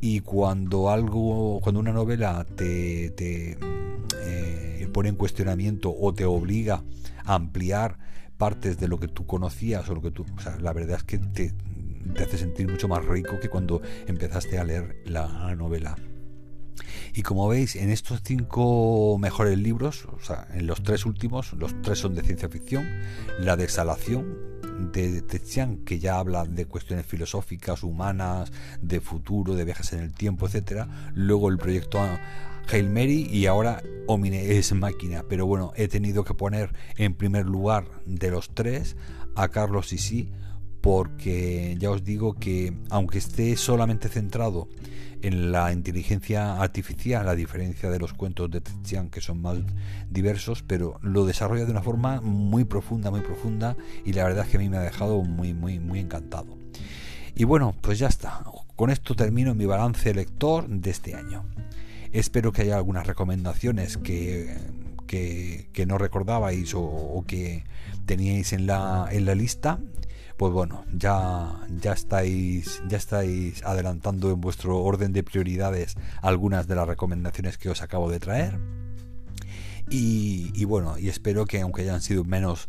y 0.00 0.20
cuando 0.20 0.90
algo 0.90 1.60
cuando 1.62 1.80
una 1.80 1.92
novela 1.92 2.44
te, 2.44 3.10
te 3.10 3.58
eh, 4.20 4.88
pone 4.92 5.08
en 5.08 5.16
cuestionamiento 5.16 5.94
o 5.98 6.12
te 6.14 6.24
obliga 6.24 6.82
a 7.24 7.34
ampliar 7.34 7.98
partes 8.36 8.78
de 8.78 8.88
lo 8.88 9.00
que 9.00 9.08
tú 9.08 9.26
conocías 9.26 9.88
o 9.88 9.94
lo 9.94 10.02
que 10.02 10.10
tú 10.10 10.26
o 10.36 10.40
sea, 10.40 10.58
la 10.60 10.72
verdad 10.72 10.98
es 10.98 11.04
que 11.04 11.18
te 11.18 11.54
hace 12.22 12.38
sentir 12.38 12.68
mucho 12.68 12.88
más 12.88 13.04
rico 13.04 13.40
que 13.40 13.48
cuando 13.48 13.80
empezaste 14.06 14.58
a 14.58 14.64
leer 14.64 14.96
la 15.06 15.54
novela 15.56 15.96
y 17.16 17.22
como 17.22 17.48
veis, 17.48 17.76
en 17.76 17.88
estos 17.88 18.20
cinco 18.22 19.16
mejores 19.18 19.56
libros, 19.56 20.06
o 20.14 20.20
sea, 20.20 20.46
en 20.52 20.66
los 20.66 20.82
tres 20.82 21.06
últimos, 21.06 21.54
los 21.54 21.80
tres 21.80 21.98
son 21.98 22.14
de 22.14 22.20
ciencia 22.20 22.50
ficción, 22.50 22.86
la 23.40 23.56
de 23.56 23.64
exhalación 23.64 24.36
de 24.92 25.22
Tetzian, 25.22 25.78
que 25.78 25.98
ya 25.98 26.18
habla 26.18 26.44
de 26.44 26.66
cuestiones 26.66 27.06
filosóficas, 27.06 27.82
humanas, 27.84 28.52
de 28.82 29.00
futuro, 29.00 29.54
de 29.54 29.64
viajes 29.64 29.94
en 29.94 30.00
el 30.00 30.12
tiempo, 30.12 30.46
etcétera. 30.46 31.10
Luego 31.14 31.48
el 31.48 31.56
proyecto 31.56 31.98
Hail 32.70 32.90
Mary 32.90 33.26
y 33.32 33.46
ahora 33.46 33.82
Omine 34.06 34.58
es 34.58 34.74
máquina. 34.74 35.24
Pero 35.26 35.46
bueno, 35.46 35.72
he 35.74 35.88
tenido 35.88 36.22
que 36.22 36.34
poner 36.34 36.74
en 36.98 37.14
primer 37.14 37.46
lugar 37.46 37.86
de 38.04 38.30
los 38.30 38.54
tres 38.54 38.94
a 39.36 39.48
Carlos 39.48 39.88
Sisi 39.88 40.30
porque 40.86 41.74
ya 41.80 41.90
os 41.90 42.04
digo 42.04 42.34
que 42.34 42.72
aunque 42.90 43.18
esté 43.18 43.56
solamente 43.56 44.08
centrado 44.08 44.68
en 45.20 45.50
la 45.50 45.72
inteligencia 45.72 46.62
artificial, 46.62 47.28
a 47.28 47.34
diferencia 47.34 47.90
de 47.90 47.98
los 47.98 48.12
cuentos 48.12 48.48
de 48.52 48.60
Tetzian 48.60 49.10
que 49.10 49.20
son 49.20 49.42
más 49.42 49.58
diversos, 50.10 50.62
pero 50.62 51.00
lo 51.02 51.26
desarrolla 51.26 51.64
de 51.64 51.72
una 51.72 51.82
forma 51.82 52.20
muy 52.20 52.62
profunda, 52.62 53.10
muy 53.10 53.22
profunda 53.22 53.76
y 54.04 54.12
la 54.12 54.22
verdad 54.22 54.44
es 54.44 54.50
que 54.52 54.58
a 54.58 54.60
mí 54.60 54.68
me 54.68 54.76
ha 54.76 54.82
dejado 54.82 55.20
muy, 55.22 55.54
muy, 55.54 55.80
muy 55.80 55.98
encantado. 55.98 56.56
Y 57.34 57.42
bueno, 57.42 57.74
pues 57.80 57.98
ya 57.98 58.06
está. 58.06 58.44
Con 58.76 58.90
esto 58.90 59.16
termino 59.16 59.56
mi 59.56 59.66
balance 59.66 60.14
lector 60.14 60.68
de 60.68 60.90
este 60.90 61.16
año. 61.16 61.46
Espero 62.12 62.52
que 62.52 62.62
haya 62.62 62.76
algunas 62.76 63.08
recomendaciones 63.08 63.96
que, 63.96 64.56
que, 65.08 65.84
no 65.84 65.98
recordabais 65.98 66.74
o, 66.74 66.80
o, 66.80 67.24
que 67.26 67.64
teníais 68.04 68.52
en 68.52 68.68
la, 68.68 69.08
en 69.10 69.24
la 69.24 69.34
lista 69.34 69.80
pues 70.36 70.52
bueno, 70.52 70.84
ya, 70.92 71.66
ya, 71.80 71.92
estáis, 71.92 72.82
ya 72.88 72.98
estáis 72.98 73.62
adelantando 73.64 74.30
en 74.30 74.40
vuestro 74.40 74.78
orden 74.82 75.12
de 75.12 75.22
prioridades 75.22 75.94
algunas 76.20 76.66
de 76.66 76.74
las 76.74 76.86
recomendaciones 76.86 77.56
que 77.58 77.70
os 77.70 77.82
acabo 77.82 78.10
de 78.10 78.20
traer. 78.20 78.58
Y, 79.88 80.64
bueno, 80.64 80.98
y 80.98 81.08
espero 81.08 81.46
que 81.46 81.60
aunque 81.60 81.82
hayan 81.82 82.00
sido 82.00 82.24
menos 82.24 82.68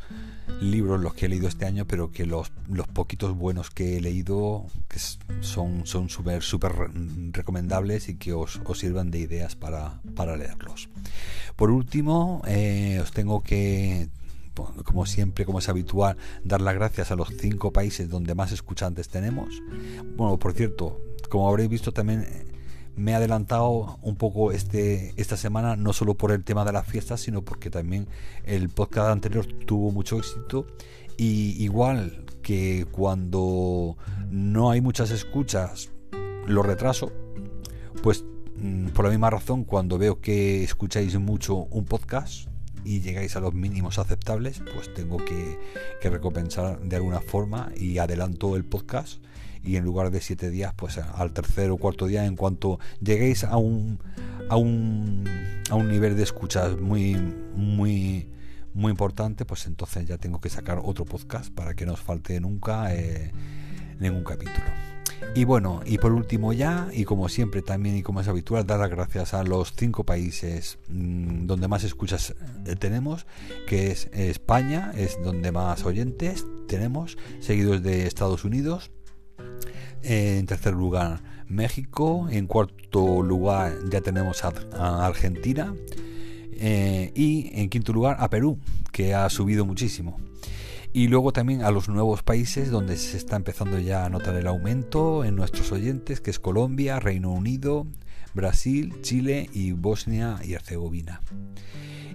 libros 0.62 1.02
los 1.02 1.14
que 1.14 1.26
he 1.26 1.30
leído 1.30 1.48
este 1.48 1.66
año, 1.66 1.86
pero 1.86 2.12
que 2.12 2.26
los, 2.26 2.52
los 2.70 2.88
poquitos 2.88 3.36
buenos 3.36 3.72
que 3.72 3.98
he 3.98 4.02
leído 4.02 4.68
que 4.88 5.00
son 5.42 5.86
súper 5.88 6.44
súper 6.44 6.72
recomendables 7.32 8.08
y 8.08 8.16
que 8.16 8.34
os, 8.34 8.62
sirvan 8.76 9.10
de 9.12 9.20
ideas 9.20 9.56
para, 9.56 10.00
para 10.16 10.38
leerlos. 10.38 10.90
Por 11.56 11.72
último, 11.72 12.44
eh, 12.48 13.00
os 13.02 13.12
tengo 13.12 13.42
que 13.42 14.10
como 14.84 15.06
siempre, 15.06 15.46
como 15.46 15.60
es 15.60 15.70
habitual, 15.70 16.18
dar 16.44 16.62
las 16.62 16.76
gracias 16.76 17.12
a 17.12 17.16
los 17.16 17.30
cinco 17.40 17.72
países 17.72 18.10
donde 18.10 18.36
más 18.36 18.52
escuchantes 18.52 19.10
tenemos. 19.10 19.62
Bueno, 20.16 20.38
por 20.38 20.54
cierto, 20.54 21.00
como 21.30 21.50
habréis 21.50 21.70
visto 21.70 21.92
también 21.92 22.48
me 22.98 23.12
he 23.12 23.16
adelantado 23.16 24.00
un 24.02 24.16
poco 24.16 24.52
este, 24.52 25.14
esta 25.18 25.38
semana, 25.38 25.76
no 25.76 25.94
solo 25.94 26.16
por 26.16 26.32
el 26.32 26.44
tema 26.44 26.66
de 26.66 26.74
las 26.74 26.88
fiestas, 26.88 27.22
sino 27.22 27.44
porque 27.44 27.70
también 27.70 28.08
el 28.44 28.70
podcast 28.70 29.10
anterior 29.10 29.46
tuvo 29.46 29.92
mucho 29.92 30.18
éxito. 30.18 30.66
Y 31.16 31.64
igual 31.64 32.26
que 32.42 32.88
cuando 32.92 33.98
no 34.30 34.72
hay 34.72 34.82
muchas 34.82 35.12
escuchas, 35.12 35.92
lo 36.48 36.64
retraso, 36.64 37.12
pues 38.02 38.26
mm, 38.58 38.88
por 38.90 39.06
la 39.06 39.12
misma 39.12 39.30
razón, 39.30 39.64
cuando 39.64 39.98
veo 39.98 40.20
que 40.20 40.64
escucháis 40.64 41.18
mucho 41.20 41.56
un 41.56 41.86
podcast, 41.86 42.48
y 42.88 43.02
llegáis 43.02 43.36
a 43.36 43.42
los 43.42 43.54
mínimos 43.54 44.00
aceptables, 44.00 44.62
pues 44.74 44.94
tengo 44.94 45.18
que, 45.18 45.60
recompensar 46.10 46.80
de 46.80 46.96
alguna 46.96 47.20
forma 47.20 47.70
y 47.76 47.98
adelanto 47.98 48.56
el 48.56 48.64
podcast 48.64 49.22
y 49.62 49.76
en 49.76 49.84
lugar 49.84 50.10
de 50.10 50.22
siete 50.22 50.50
días, 50.50 50.74
pues 50.74 50.98
al 50.98 51.34
tercer 51.34 51.70
o 51.70 51.76
cuarto 51.76 52.08
día, 52.08 52.26
en 52.26 52.38
cuanto 52.38 52.80
lleguéis 53.02 53.44
a 53.44 53.58
un, 53.58 54.00
a 54.48 54.56
un, 54.56 55.26
a 55.70 55.76
un 55.76 55.90
nivel 55.90 56.16
de 56.16 56.24
escuchas 56.24 56.80
muy, 56.80 57.16
muy, 57.56 58.30
muy 58.74 58.92
importante, 58.92 59.44
pues 59.44 59.66
entonces 59.66 60.06
ya 60.06 60.18
tengo 60.18 60.40
que 60.40 60.50
sacar 60.50 60.80
otro 60.82 61.04
podcast 61.04 61.54
para 61.54 61.74
que 61.74 61.86
no 61.86 61.92
os 61.92 62.00
falte 62.00 62.40
nunca 62.40 62.96
eh, 62.96 63.34
ningún 64.00 64.24
capítulo. 64.24 64.97
Y 65.36 65.44
bueno, 65.44 65.82
y 65.86 65.98
por 65.98 66.14
último 66.14 66.54
ya, 66.54 66.90
y 66.92 67.06
como 67.06 67.30
siempre 67.30 67.62
también 67.62 67.96
y 67.98 68.04
como 68.04 68.22
es 68.22 68.28
habitual, 68.28 68.66
dar 68.66 68.80
las 68.80 68.90
gracias 68.90 69.34
a 69.34 69.44
los 69.44 69.74
cinco 69.76 70.04
países 70.04 70.80
mm, 70.90 71.46
donde 71.46 71.68
más 71.68 71.84
escuchas 71.84 72.36
eh, 72.66 72.76
tenemos, 72.76 73.28
que 73.68 73.92
es 73.92 74.10
España, 74.14 74.92
es 74.96 75.18
donde 75.24 75.52
más 75.52 75.86
oyentes 75.86 76.46
tenemos, 76.68 77.18
seguidos 77.40 77.84
de 77.84 78.08
Estados 78.08 78.46
Unidos. 78.46 78.92
en 80.04 80.46
tercer 80.46 80.74
lugar, 80.74 81.22
México. 81.48 82.28
En 82.30 82.48
cuarto 82.48 83.22
lugar 83.22 83.74
ya 83.90 84.02
tenemos 84.02 84.44
a, 84.44 85.06
Argentina. 85.06 85.74
Eh, 86.60 87.12
y 87.14 87.52
en 87.54 87.70
quinto 87.70 87.94
lugar 87.94 88.18
a 88.20 88.30
Perú, 88.30 88.58
que 88.92 89.14
ha 89.14 89.30
subido 89.30 89.66
muchísimo 89.66 90.20
y 90.98 91.08
luego 91.08 91.32
también 91.32 91.62
a 91.62 91.70
los 91.70 91.90
nuevos 91.90 92.24
países 92.24 92.72
donde 92.72 92.98
se 92.98 93.18
está 93.18 93.36
empezando 93.36 93.78
ya 93.78 94.04
a 94.04 94.10
notar 94.10 94.36
el 94.36 94.48
aumento 94.48 95.24
en 95.24 95.36
nuestros 95.36 95.72
oyentes, 95.72 96.22
que 96.22 96.32
es 96.32 96.40
Colombia, 96.40 97.00
Reino 97.00 97.32
Unido, 97.32 97.86
Brasil, 98.34 98.96
Chile 99.04 99.48
y 99.54 99.74
Bosnia 99.74 100.40
y 100.44 100.54
Herzegovina. 100.54 101.22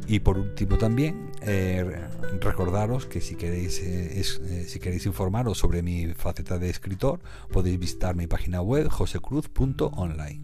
Y 0.08 0.18
por 0.18 0.36
último 0.36 0.78
también 0.78 1.30
eh, 1.42 2.08
recordaros 2.40 3.06
que 3.06 3.20
si 3.20 3.36
queréis, 3.36 3.78
eh, 3.78 4.20
eh, 4.20 4.64
si 4.66 4.80
queréis 4.80 5.06
informaros 5.06 5.58
sobre 5.58 5.84
mi 5.84 6.12
faceta 6.14 6.58
de 6.58 6.68
escritor 6.68 7.20
podéis 7.52 7.78
visitar 7.78 8.16
mi 8.16 8.26
página 8.26 8.62
web 8.62 8.88
josecruz.online. 8.88 10.40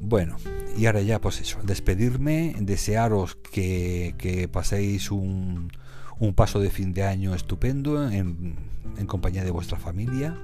Bueno, 0.00 0.38
y 0.78 0.86
ahora 0.86 1.02
ya 1.02 1.20
pues 1.20 1.42
eso, 1.42 1.58
despedirme, 1.62 2.56
desearos 2.58 3.34
que, 3.34 4.14
que 4.16 4.48
paséis 4.48 5.10
un, 5.10 5.70
un 6.18 6.34
paso 6.34 6.60
de 6.60 6.70
fin 6.70 6.92
de 6.94 7.02
año 7.02 7.34
estupendo 7.34 8.10
en, 8.10 8.56
en 8.96 9.06
compañía 9.06 9.44
de 9.44 9.50
vuestra 9.50 9.78
familia 9.78 10.36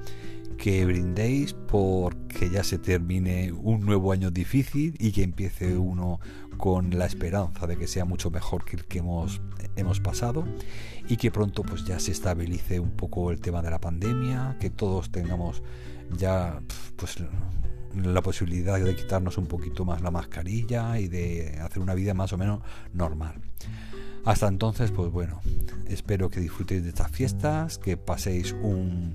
que 0.63 0.85
brindéis 0.85 1.55
porque 1.55 2.51
ya 2.51 2.63
se 2.63 2.79
termine 2.79 3.53
un 3.53 3.81
nuevo 3.81 4.13
año 4.13 4.31
difícil 4.31 4.95
y 5.01 5.13
que 5.13 5.23
empiece 5.23 5.77
uno 5.77 6.21
con 6.57 6.97
la 6.97 7.07
esperanza 7.07 7.67
de 7.67 7.77
que 7.77 7.89
sea 7.89 8.05
mucho 8.05 8.31
mejor 8.31 8.65
que 8.65 8.77
el 8.77 8.85
que 8.85 8.99
hemos, 8.99 9.41
hemos 9.75 9.99
pasado 9.99 10.45
y 11.09 11.17
que 11.17 11.31
pronto 11.31 11.63
pues 11.63 11.85
ya 11.85 11.99
se 11.99 12.13
estabilice 12.13 12.79
un 12.79 12.93
poco 12.93 13.33
el 13.33 13.41
tema 13.41 13.63
de 13.63 13.71
la 13.71 13.81
pandemia, 13.81 14.57
que 14.61 14.71
todos 14.71 15.11
tengamos 15.11 15.63
ya 16.17 16.63
pues 16.97 17.17
la 17.97 18.23
posibilidad 18.23 18.79
de 18.79 18.95
quitarnos 18.95 19.39
un 19.39 19.47
poquito 19.47 19.85
más 19.85 20.01
la 20.01 20.11
mascarilla 20.11 20.99
y 20.99 21.09
de 21.09 21.59
hacer 21.61 21.83
una 21.83 21.95
vida 21.95 22.15
más 22.15 22.33
o 22.33 22.39
menos 22.39 22.61
normal. 22.93 23.35
Hasta 24.25 24.47
entonces, 24.47 24.91
pues 24.93 25.11
bueno, 25.11 25.41
espero 25.89 26.31
que 26.31 26.41
disfrutéis 26.41 26.83
de 26.83 26.91
estas 26.91 27.11
fiestas, 27.11 27.79
que 27.79 27.97
paséis 27.97 28.55
un... 28.63 29.15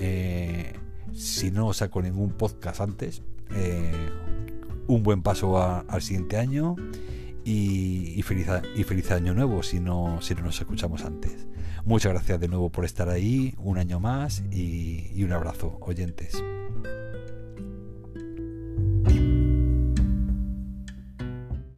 Eh, 0.00 0.74
si 1.14 1.50
no 1.50 1.68
os 1.68 1.78
saco 1.78 2.00
ningún 2.00 2.32
podcast 2.32 2.80
antes, 2.80 3.22
eh, 3.54 4.08
un 4.86 5.02
buen 5.02 5.22
paso 5.22 5.60
al 5.60 6.02
siguiente 6.02 6.36
año 6.36 6.76
y, 7.44 8.20
feliz, 8.22 8.46
y 8.76 8.84
feliz 8.84 9.10
año 9.10 9.34
nuevo 9.34 9.62
si 9.62 9.80
no, 9.80 10.20
si 10.20 10.34
no 10.34 10.42
nos 10.42 10.60
escuchamos 10.60 11.04
antes. 11.04 11.46
Muchas 11.84 12.12
gracias 12.12 12.40
de 12.40 12.48
nuevo 12.48 12.70
por 12.70 12.84
estar 12.84 13.08
ahí, 13.08 13.54
un 13.58 13.78
año 13.78 14.00
más 14.00 14.42
y, 14.50 15.10
y 15.14 15.24
un 15.24 15.32
abrazo, 15.32 15.78
oyentes. 15.80 16.42